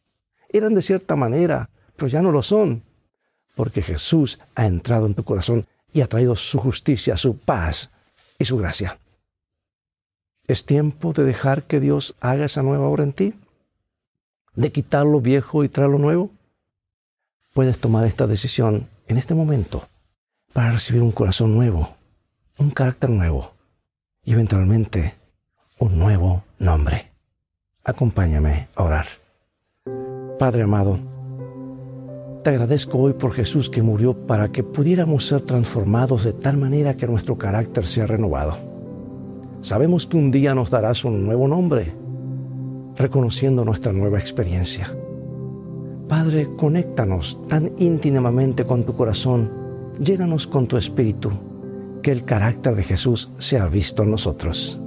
Eran 0.49 0.75
de 0.75 0.83
cierta 0.83 1.17
manera, 1.17 1.71
pero 1.97 2.09
ya 2.09 2.21
no 2.21 2.33
lo 2.33 2.43
son 2.43 2.83
porque 3.55 3.83
Jesús 3.83 4.39
ha 4.55 4.67
entrado 4.67 5.07
en 5.07 5.15
tu 5.15 5.25
corazón 5.25 5.67
y 5.93 6.01
ha 6.01 6.09
traído 6.09 6.37
su 6.37 6.59
justicia, 6.59 7.17
su 7.17 7.37
paz 7.37 7.91
y 8.39 8.45
su 8.45 8.57
gracia. 8.57 8.99
¿Es 10.47 10.65
tiempo 10.65 11.13
de 11.13 11.25
dejar 11.25 11.65
que 11.65 11.81
Dios 11.81 12.15
haga 12.21 12.47
esa 12.47 12.63
nueva 12.63 12.89
obra 12.89 13.05
en 13.05 13.13
ti? 13.13 13.35
¿De 14.55 14.73
quitar 14.73 15.07
lo 15.07 15.21
viejo 15.21 15.65
y 15.65 15.69
traer 15.69 15.91
lo 15.91 15.99
nuevo? 15.99 16.31
Puedes 17.55 17.79
tomar 17.79 18.07
esta 18.07 18.27
decisión 18.27 18.89
en 19.07 19.19
este 19.19 19.35
momento 19.35 19.83
para 20.53 20.73
recibir 20.73 21.03
un 21.03 21.13
corazón 21.13 21.55
nuevo, 21.55 21.95
un 22.59 22.71
carácter 22.71 23.11
nuevo 23.11 23.53
y 24.25 24.33
eventualmente 24.33 25.15
un 25.79 25.99
nuevo 25.99 26.45
nombre. 26.59 27.11
Acompáñame 27.85 28.69
a 28.75 28.83
orar. 28.85 29.07
Padre 30.39 30.63
amado, 30.63 30.99
Te 32.45 32.51
agradezco 32.51 32.99
hoy 32.99 33.13
por 33.13 33.33
Jesús 33.35 33.71
que 33.71 33.83
murió 33.83 34.27
para 34.27 34.51
que 34.51 34.65
pudiéramos 34.65 35.27
ser 35.29 35.43
transformados 35.43 36.25
de 36.25 36.33
tal 36.33 36.57
manera 36.57 36.97
que 36.97 37.07
nuestro 37.07 37.39
carácter 37.39 37.87
sea 37.87 38.09
renovado. 38.09 38.59
Sabemos 39.63 40.07
que 40.07 40.17
un 40.17 40.33
día 40.33 40.53
nos 40.53 40.69
darás 40.69 41.05
un 41.05 41.25
nuevo 41.25 41.47
nombre, 41.47 41.95
reconociendo 42.97 43.65
nuestra 43.65 43.93
nueva 43.93 44.19
experiencia. 44.19 44.93
Padre, 46.09 46.49
conéctanos 46.57 47.41
tan 47.49 47.73
íntimamente 47.79 48.65
con 48.65 48.85
tu 48.85 48.95
corazón, 48.95 49.51
llénanos 49.99 50.47
con 50.47 50.67
tu 50.67 50.77
espíritu, 50.77 51.31
que 52.03 52.13
el 52.13 52.25
carácter 52.25 52.75
de 52.75 52.83
Jesús 52.83 53.31
sea 53.39 53.67
visto 53.67 54.03
en 54.03 54.11
nosotros. 54.11 54.81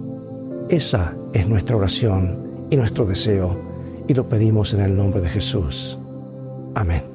Esa 0.69 1.15
es 1.34 1.47
nuestra 1.47 1.78
oración 1.78 2.67
y 2.69 2.75
nuestro 2.75 3.06
deseo, 3.06 3.60
y 4.08 4.13
lo 4.13 4.28
pedimos 4.28 4.73
en 4.73 4.82
el 4.82 4.95
nombre 4.95 5.21
de 5.21 5.30
Jesús. 5.30 5.97
Amén. 6.75 7.14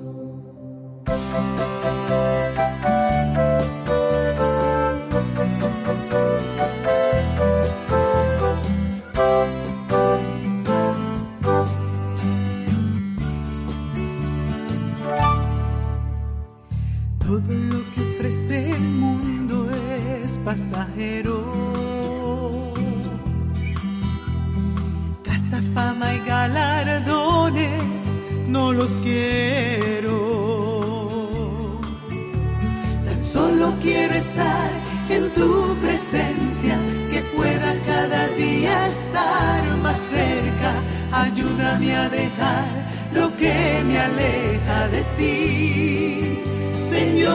Solo 33.33 33.73
quiero 33.81 34.15
estar 34.15 34.71
en 35.09 35.31
tu 35.35 35.77
presencia, 35.77 36.77
que 37.13 37.21
pueda 37.37 37.77
cada 37.87 38.27
día 38.31 38.89
estar 38.89 39.77
más 39.85 39.97
cerca. 40.17 40.73
Ayúdame 41.13 41.95
a 41.95 42.09
dejar 42.09 42.67
lo 43.15 43.37
que 43.37 43.85
me 43.87 44.01
aleja 44.01 44.89
de 44.89 45.03
ti, 45.17 46.39
Señor. 46.73 47.31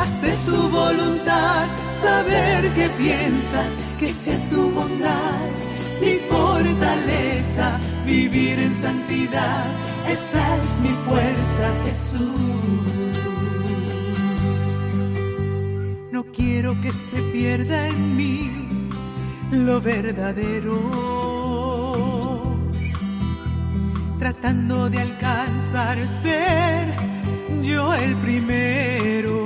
Hacer 0.00 0.36
tu 0.46 0.68
voluntad, 0.70 1.66
saber 2.00 2.72
que 2.72 2.88
piensas, 2.90 3.70
que 3.98 4.14
sea 4.14 4.38
tu 4.48 4.70
bondad 4.70 5.37
fortaleza, 6.64 7.78
vivir 8.06 8.58
en 8.58 8.74
santidad. 8.74 9.64
Esa 10.08 10.56
es 10.56 10.80
mi 10.80 10.94
fuerza, 11.06 11.66
Jesús. 11.84 12.98
quiero 16.38 16.80
que 16.80 16.90
se 16.92 17.20
pierda 17.32 17.88
en 17.88 18.16
mí 18.16 18.50
lo 19.52 19.80
verdadero, 19.80 20.76
tratando 24.18 24.90
de 24.90 25.00
alcanzar 25.00 26.06
ser 26.06 26.86
yo 27.62 27.94
el 27.94 28.14
primero. 28.16 29.38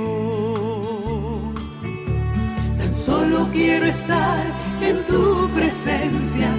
Tan 2.77 2.93
solo 2.93 3.47
quiero 3.51 3.85
estar 3.85 4.43
en 4.81 5.03
tu 5.05 5.49
presencia, 5.49 6.49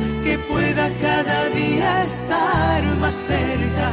estar 2.05 2.83
más 3.03 3.14
cerca. 3.33 3.87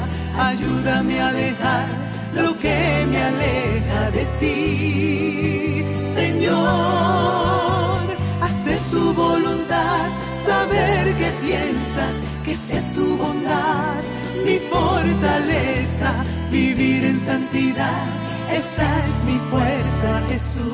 Ayúdame 0.50 1.22
a 1.22 1.32
dejar 1.34 1.88
lo 2.34 2.58
que 2.60 3.08
me 3.12 3.22
aleja 3.22 4.12
de 4.12 4.26
ti 4.40 5.22
Señor, 6.16 8.02
hacer 8.42 8.80
tu 8.92 9.14
voluntad, 9.14 10.10
saber 10.46 11.16
que 11.16 11.32
piensas, 11.46 12.14
que 12.46 12.56
sea 12.56 12.84
tu 12.94 13.18
bondad, 13.18 14.02
mi 14.46 14.58
fortaleza, 14.60 16.24
vivir 16.52 17.06
en 17.06 17.20
santidad, 17.22 18.06
esa 18.52 18.88
es 19.08 19.26
mi 19.26 19.38
fuerza, 19.50 20.22
Jesús. 20.30 20.72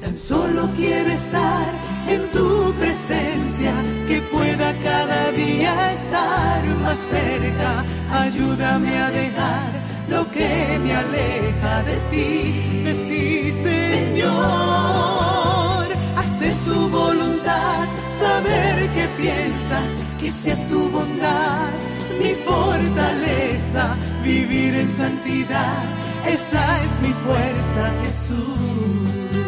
Tan 0.00 0.16
solo 0.16 0.68
quiero 0.76 1.10
estar 1.10 1.79
en 2.10 2.30
tu 2.30 2.74
presencia, 2.74 3.72
que 4.08 4.20
pueda 4.32 4.74
cada 4.82 5.32
día 5.32 5.92
estar 5.92 6.64
más 6.82 6.98
cerca, 7.16 7.84
ayúdame 8.24 8.98
a 8.98 9.10
dejar 9.10 9.70
lo 10.08 10.28
que 10.30 10.78
me 10.82 10.92
aleja 11.04 11.82
de 11.84 11.96
ti, 12.10 12.82
de 12.86 12.94
ti, 13.08 13.52
Señor. 13.68 14.40
Hacer 16.20 16.54
tu 16.66 16.88
voluntad, 16.88 17.86
saber 18.24 18.74
que 18.96 19.06
piensas, 19.22 19.88
que 20.20 20.32
sea 20.32 20.56
tu 20.68 20.90
bondad, 20.90 21.70
mi 22.20 22.32
fortaleza, 22.48 23.94
vivir 24.24 24.74
en 24.74 24.90
santidad, 24.90 25.84
esa 26.26 26.62
es 26.84 26.92
mi 27.04 27.12
fuerza, 27.24 27.82
Jesús. 28.02 29.39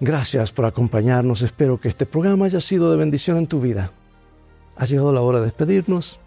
Gracias 0.00 0.52
por 0.52 0.64
acompañarnos. 0.64 1.42
Espero 1.42 1.80
que 1.80 1.88
este 1.88 2.06
programa 2.06 2.46
haya 2.46 2.60
sido 2.60 2.90
de 2.90 2.96
bendición 2.96 3.36
en 3.36 3.46
tu 3.46 3.60
vida. 3.60 3.90
Ha 4.76 4.84
llegado 4.84 5.12
la 5.12 5.22
hora 5.22 5.40
de 5.40 5.46
despedirnos. 5.46 6.20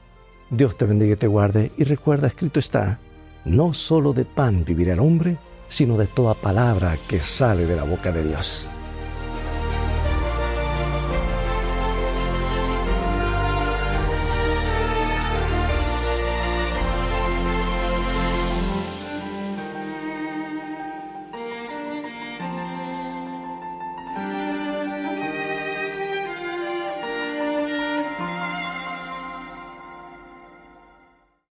Dios 0.49 0.77
te 0.77 0.85
bendiga 0.85 1.13
y 1.13 1.17
te 1.17 1.27
guarde 1.27 1.71
y 1.77 1.85
recuerda, 1.85 2.27
escrito 2.27 2.59
está, 2.59 2.99
no 3.45 3.73
solo 3.73 4.11
de 4.11 4.25
pan 4.25 4.65
vivirá 4.65 4.93
el 4.93 4.99
hombre, 4.99 5.37
sino 5.69 5.97
de 5.97 6.07
toda 6.07 6.33
palabra 6.33 6.97
que 7.07 7.21
sale 7.21 7.65
de 7.65 7.77
la 7.77 7.83
boca 7.83 8.11
de 8.11 8.27
Dios. 8.27 8.69